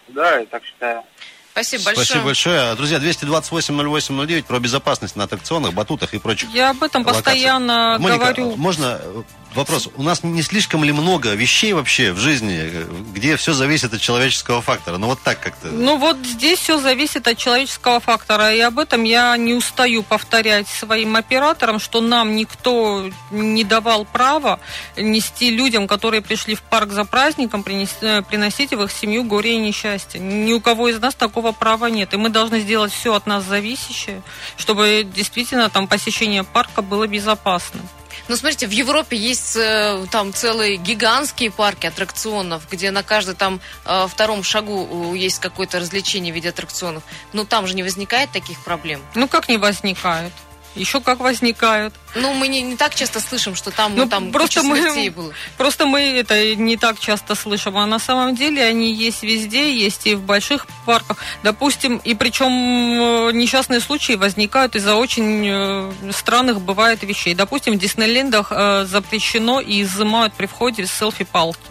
Да, 0.08 0.40
я 0.40 0.46
так 0.46 0.64
считаю. 0.66 1.04
Спасибо 1.52 1.84
большое. 1.84 2.06
Спасибо 2.06 2.26
большое. 2.26 2.76
Друзья, 2.76 2.98
228-08-09 3.00 4.44
про 4.44 4.60
безопасность 4.60 5.16
на 5.16 5.26
аттракционах, 5.26 5.74
батутах 5.74 6.14
и 6.14 6.20
прочих 6.20 6.50
Я 6.50 6.72
об 6.72 6.82
этом 6.82 7.02
локациях. 7.04 7.26
постоянно 7.26 7.98
Моника, 8.00 8.20
говорю. 8.26 8.56
можно 8.58 9.00
э, 9.02 9.24
вопрос. 9.56 9.90
У 9.96 10.04
нас 10.04 10.24
не 10.24 10.42
слишком 10.42 10.84
ли 10.84 10.92
много 10.92 11.34
вещей 11.34 11.74
вообще 11.74 12.12
в 12.12 12.18
жизни, 12.18 12.86
где 13.14 13.36
все 13.36 13.54
зависит 13.54 13.94
от 13.94 14.02
человеческого 14.02 14.62
фактора? 14.62 14.98
Ну, 14.98 15.08
вот 15.08 15.22
так 15.22 15.40
как-то. 15.40 15.68
Ну, 15.68 15.98
вот 15.98 16.18
здесь 16.26 16.60
все 16.60 16.80
зависит 16.80 17.28
от 17.28 17.38
человеческого 17.38 18.00
фактора. 18.00 18.54
И 18.54 18.60
об 18.60 18.80
этом 18.80 19.04
я 19.04 19.36
не 19.38 19.54
устаю 19.54 20.04
повторять 20.04 20.68
своим 20.68 21.16
операторам, 21.16 21.80
что 21.80 22.02
нам 22.02 22.36
никто 22.36 23.10
не 23.32 23.64
давал 23.64 24.06
права 24.06 24.60
нести 24.96 25.52
людям, 25.52 25.88
которые 25.88 26.22
пришли 26.22 26.56
в 26.56 26.62
парк 26.62 26.92
за 26.92 27.06
праздником, 27.06 27.64
принести, 27.64 28.22
приносить 28.30 28.72
в 28.72 28.84
их 28.84 28.92
семью 28.92 29.24
горе 29.24 29.56
и 29.56 29.58
несчастье. 29.58 30.20
Ни 30.20 30.54
у 30.54 30.62
кого 30.62 30.90
из 30.90 31.00
нас 31.00 31.16
такого 31.16 31.52
права 31.52 31.88
нет. 31.88 32.14
И 32.14 32.18
мы 32.18 32.30
должны 32.30 32.60
сделать 32.60 32.94
все 32.94 33.14
от 33.14 33.26
нас 33.28 33.44
зависящее, 33.44 34.22
чтобы 34.58 35.08
действительно 35.14 35.70
там 35.70 35.88
посещение 35.88 36.44
парка 36.44 36.82
было 36.82 37.08
безопасным. 37.08 37.88
Ну, 38.28 38.36
смотрите, 38.36 38.68
в 38.68 38.72
Европе 38.72 39.18
есть 39.18 39.56
э, 39.56 40.06
там 40.12 40.34
целые 40.34 40.78
гигантские 40.78 41.52
парки 41.52 41.88
аттракционов, 41.88 42.68
где 42.70 42.92
на 42.92 43.04
каждом 43.04 43.36
там 43.36 43.62
э, 43.86 44.08
втором 44.10 44.44
шагу 44.44 45.14
есть 45.16 45.40
какое-то 45.40 45.80
развлечение 45.80 46.32
в 46.32 46.36
виде 46.36 46.50
аттракционов. 46.50 47.04
Но 47.34 47.46
там 47.46 47.68
же 47.68 47.76
не 47.76 47.84
возникает 47.84 48.32
таких 48.32 48.64
проблем. 48.64 49.02
Ну, 49.16 49.28
как 49.28 49.50
не 49.50 49.58
возникает? 49.58 50.34
Еще 50.76 51.02
как 51.02 51.20
возникают. 51.20 51.94
Ну, 52.16 52.34
мы 52.34 52.48
не, 52.48 52.62
не 52.62 52.76
так 52.76 52.94
часто 52.94 53.20
слышим, 53.20 53.56
что 53.56 53.72
там, 53.72 53.96
ну, 53.96 54.08
там 54.08 54.32
просто 54.32 54.64
мы, 54.64 55.10
было. 55.12 55.34
Просто 55.58 55.86
мы 55.86 56.02
это 56.02 56.56
не 56.56 56.78
так 56.78 57.00
часто 57.00 57.36
слышим. 57.36 57.78
А 57.78 57.86
на 57.86 58.00
самом 58.00 58.36
деле 58.36 58.64
они 58.64 58.94
есть 58.94 59.24
везде, 59.24 59.74
есть 59.74 60.08
и 60.08 60.16
в 60.16 60.22
больших 60.22 60.68
парках. 60.86 61.18
Допустим, 61.44 61.98
и 61.98 62.14
причем 62.14 62.50
э, 62.52 63.32
несчастные 63.34 63.80
случаи 63.80 64.14
возникают 64.14 64.76
из-за 64.76 64.96
очень 64.96 65.48
э, 65.48 65.92
странных 66.12 66.62
бывает 66.62 67.04
вещей. 67.04 67.34
Допустим, 67.34 67.74
в 67.74 67.78
Диснейлендах 67.78 68.52
э, 68.52 68.86
запрещено 68.86 69.60
и 69.62 69.84
изымают 69.84 70.34
при 70.34 70.46
входе 70.48 70.86
селфи-палки 70.86 71.71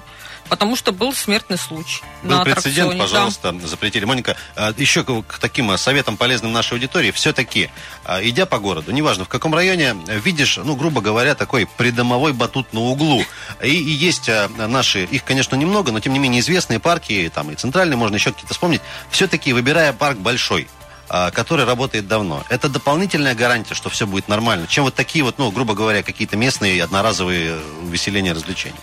потому 0.50 0.74
что 0.74 0.90
был 0.92 1.14
смертный 1.14 1.56
случай. 1.56 2.02
Был 2.24 2.42
прецедент, 2.42 2.98
пожалуйста, 2.98 3.52
да. 3.52 3.66
запретили. 3.66 4.04
Моника, 4.04 4.36
а, 4.56 4.74
еще 4.76 5.04
к 5.04 5.38
таким 5.38 5.74
советам 5.78 6.16
полезным 6.16 6.52
нашей 6.52 6.74
аудитории, 6.74 7.12
все-таки, 7.12 7.70
а, 8.04 8.20
идя 8.22 8.46
по 8.46 8.58
городу, 8.58 8.90
неважно 8.90 9.24
в 9.24 9.28
каком 9.28 9.54
районе, 9.54 9.96
видишь, 10.08 10.58
ну, 10.62 10.74
грубо 10.74 11.00
говоря, 11.00 11.36
такой 11.36 11.66
придомовой 11.66 12.32
батут 12.32 12.72
на 12.72 12.80
углу. 12.80 13.24
И, 13.62 13.68
и 13.68 13.90
есть 13.90 14.28
а, 14.28 14.48
наши, 14.48 15.04
их, 15.04 15.24
конечно, 15.24 15.54
немного, 15.54 15.92
но 15.92 16.00
тем 16.00 16.12
не 16.12 16.18
менее 16.18 16.40
известные 16.40 16.80
парки, 16.80 17.30
там 17.32 17.50
и 17.50 17.54
центральные, 17.54 17.96
можно 17.96 18.16
еще 18.16 18.32
какие-то 18.32 18.52
вспомнить, 18.52 18.82
все-таки 19.10 19.52
выбирая 19.52 19.92
парк 19.92 20.18
большой, 20.18 20.68
который 21.32 21.64
работает 21.64 22.06
давно. 22.06 22.44
Это 22.48 22.68
дополнительная 22.68 23.34
гарантия, 23.34 23.74
что 23.74 23.88
все 23.88 24.06
будет 24.06 24.28
нормально, 24.28 24.66
чем 24.68 24.84
вот 24.84 24.94
такие 24.94 25.24
вот, 25.24 25.38
ну, 25.38 25.50
грубо 25.50 25.74
говоря, 25.74 26.02
какие-то 26.02 26.36
местные 26.36 26.82
одноразовые 26.82 27.56
увеселения, 27.82 28.32
развлечения. 28.32 28.78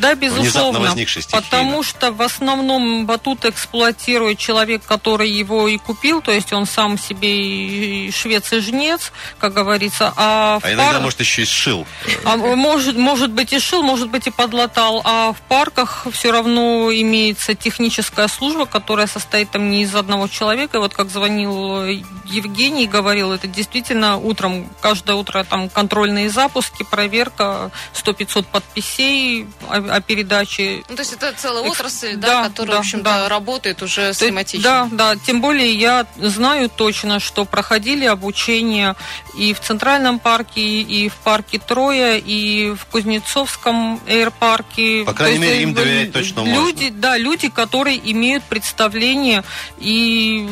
Да, 0.00 0.14
безусловно. 0.14 0.94
Потому 1.30 1.82
что 1.82 2.12
в 2.12 2.22
основном 2.22 3.06
батут 3.06 3.44
эксплуатирует 3.44 4.38
человек, 4.38 4.82
который 4.84 5.30
его 5.30 5.68
и 5.68 5.76
купил, 5.76 6.22
то 6.22 6.32
есть 6.32 6.52
он 6.52 6.66
сам 6.66 6.98
себе 6.98 8.06
и 8.06 8.10
швец 8.10 8.52
и 8.52 8.60
жнец, 8.60 9.12
как 9.38 9.52
говорится. 9.52 10.12
А, 10.16 10.58
а 10.62 10.68
иногда, 10.72 10.92
пар... 10.92 11.00
может, 11.02 11.20
еще 11.20 11.42
и 11.42 11.44
сшил. 11.44 11.86
А, 12.24 12.36
может, 12.36 12.96
может 12.96 13.30
быть, 13.30 13.52
и 13.52 13.58
шил, 13.58 13.82
может 13.82 14.08
быть, 14.10 14.26
и 14.26 14.30
подлатал. 14.30 15.02
А 15.04 15.32
в 15.32 15.40
парках 15.42 16.06
все 16.12 16.32
равно 16.32 16.90
имеется 16.92 17.54
техническая 17.54 18.28
служба, 18.28 18.66
которая 18.66 19.06
состоит 19.06 19.50
там 19.50 19.70
не 19.70 19.82
из 19.82 19.94
одного 19.94 20.28
человека. 20.28 20.78
И 20.78 20.80
вот 20.80 20.94
как 20.94 21.10
звонил 21.10 21.84
Евгений, 22.24 22.86
говорил, 22.86 23.32
это 23.32 23.46
действительно 23.46 24.16
утром, 24.16 24.68
каждое 24.80 25.16
утро 25.16 25.44
там 25.44 25.68
контрольные 25.68 26.30
запуски, 26.30 26.84
проверка, 26.88 27.70
100-500 27.94 28.46
подписей, 28.50 29.46
о 29.90 30.00
передаче. 30.00 30.82
Ну, 30.88 30.96
то 30.96 31.02
есть 31.02 31.12
это 31.12 31.32
целая 31.36 31.64
отрасль, 31.64 32.16
да, 32.16 32.42
да 32.42 32.48
которая, 32.48 32.72
да, 32.72 32.76
в 32.76 32.80
общем-то, 32.80 33.04
да. 33.04 33.28
работает 33.28 33.82
уже 33.82 34.14
схематично. 34.14 34.88
Да, 34.92 35.14
да. 35.14 35.16
Тем 35.16 35.40
более 35.40 35.72
я 35.74 36.06
знаю 36.16 36.68
точно, 36.68 37.20
что 37.20 37.44
проходили 37.44 38.04
обучение 38.04 38.94
и 39.36 39.52
в 39.52 39.60
Центральном 39.60 40.18
парке, 40.18 40.60
и 40.60 41.08
в 41.08 41.14
парке 41.16 41.58
Троя, 41.58 42.16
и 42.16 42.70
в 42.70 42.86
Кузнецовском 42.86 44.00
эйрпарке. 44.06 45.04
По 45.04 45.12
крайней 45.12 45.38
мере, 45.38 45.62
им 45.62 45.74
доверять 45.74 46.12
точно 46.12 46.40
люди, 46.40 46.84
можно. 46.84 47.00
Да, 47.00 47.16
люди, 47.16 47.48
которые 47.48 47.98
имеют 48.12 48.44
представление 48.44 49.44
и, 49.78 50.48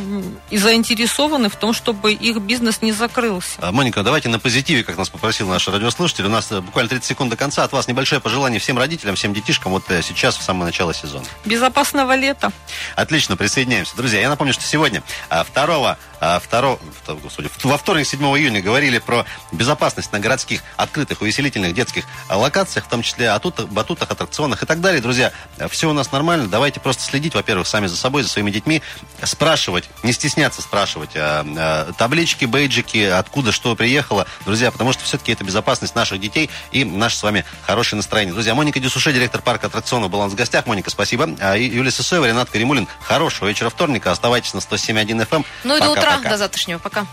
и 0.51 0.57
заинтересованы 0.59 1.49
в 1.49 1.57
том, 1.57 1.73
чтобы 1.73 2.13
их 2.13 2.39
бизнес 2.39 2.83
не 2.83 2.93
закрылся. 2.93 3.59
А, 3.59 3.73
Моника, 3.73 4.03
давайте 4.03 4.29
на 4.29 4.39
позитиве, 4.39 4.85
как 4.85 4.97
нас 4.99 5.09
попросил 5.09 5.49
наш 5.49 5.69
радиослушатель. 5.69 6.25
У 6.27 6.29
нас 6.29 6.51
э, 6.51 6.61
буквально 6.61 6.89
30 6.89 7.05
секунд 7.05 7.31
до 7.31 7.37
конца. 7.37 7.65
От 7.65 7.73
вас 7.73 7.89
небольшое 7.89 8.21
пожелание 8.21 8.61
всем 8.61 8.79
родителям, 8.79 9.15
всем 9.15 9.28
детишкам 9.35 9.73
вот 9.73 9.91
э, 9.91 10.03
сейчас, 10.03 10.37
в 10.37 10.43
самое 10.43 10.67
начало 10.67 10.95
сезона. 10.95 11.25
Безопасного 11.45 12.15
лета. 12.15 12.53
Отлично, 12.97 13.37
присоединяемся. 13.37 13.97
Друзья, 13.97 14.21
я 14.21 14.29
напомню, 14.29 14.53
что 14.53 14.65
сегодня, 14.65 15.03
2 15.31 15.99
2, 16.21 16.79
а, 17.07 17.15
господи, 17.23 17.51
во 17.63 17.79
вторник, 17.79 18.07
7 18.07 18.21
июня, 18.39 18.61
говорили 18.61 18.99
про 18.99 19.25
безопасность 19.53 20.13
на 20.13 20.21
городских 20.21 20.63
открытых 20.77 21.23
увеселительных 21.23 21.75
детских 21.75 22.05
локациях, 22.31 22.87
в 22.87 22.89
том 22.89 23.03
числе 23.03 23.31
о 23.31 23.39
батутах, 23.39 24.11
аттракционах 24.11 24.63
и 24.63 24.67
так 24.67 24.81
далее. 24.81 25.01
Друзья, 25.01 25.33
все 25.71 25.89
у 25.89 25.93
нас 25.93 26.13
нормально. 26.13 26.49
Давайте 26.49 26.81
просто 26.81 27.03
следить, 27.03 27.35
во-первых, 27.35 27.67
сами 27.67 27.87
за 27.87 27.97
собой, 27.97 28.23
за 28.23 28.29
своими 28.29 28.51
детьми, 28.51 28.83
спрашивать, 29.23 29.89
не 30.03 30.13
стесняться 30.13 30.63
спрашивать 30.63 31.11
а, 31.15 31.45
а, 31.57 31.93
таблички, 31.93 32.45
бейджики, 32.45 33.05
откуда 33.05 33.53
что 33.53 33.75
приехало, 33.77 34.27
друзья, 34.45 34.71
потому 34.71 34.93
что 34.93 35.05
все-таки 35.05 35.33
это 35.33 35.45
безопасность 35.45 35.95
наших 35.95 36.21
детей 36.21 36.51
и 36.73 36.85
наше 36.85 37.17
с 37.17 37.23
вами 37.23 37.45
хорошее 37.63 37.99
настроение. 37.99 38.35
Друзья, 38.35 38.55
Моника 38.55 38.81
Дюсуше, 38.81 39.13
директор 39.13 39.41
парка 39.41 39.69
аттракционов 39.69 40.11
«Баланс» 40.11 40.33
в 40.33 40.37
гостях. 40.37 40.67
Моника, 40.67 40.91
спасибо. 40.91 41.29
И 41.57 41.65
Юлия 41.65 41.91
Сысоева, 41.91 42.27
Ренат 42.27 42.51
Каримулин. 42.51 42.89
Хорошего 43.01 43.49
вечера 43.49 43.71
вторника. 43.71 44.11
Оставайтесь 44.11 44.55
на 44.55 44.59
107.1 44.59 45.29
FM. 45.29 45.45
Ну 45.65 45.77
и 45.77 45.81
до 45.81 45.91
утра 45.91 46.08
утра. 46.11 46.19
Пока. 46.19 46.31
До 46.31 46.37
завтрашнего. 46.37 46.79
Пока. 46.79 47.07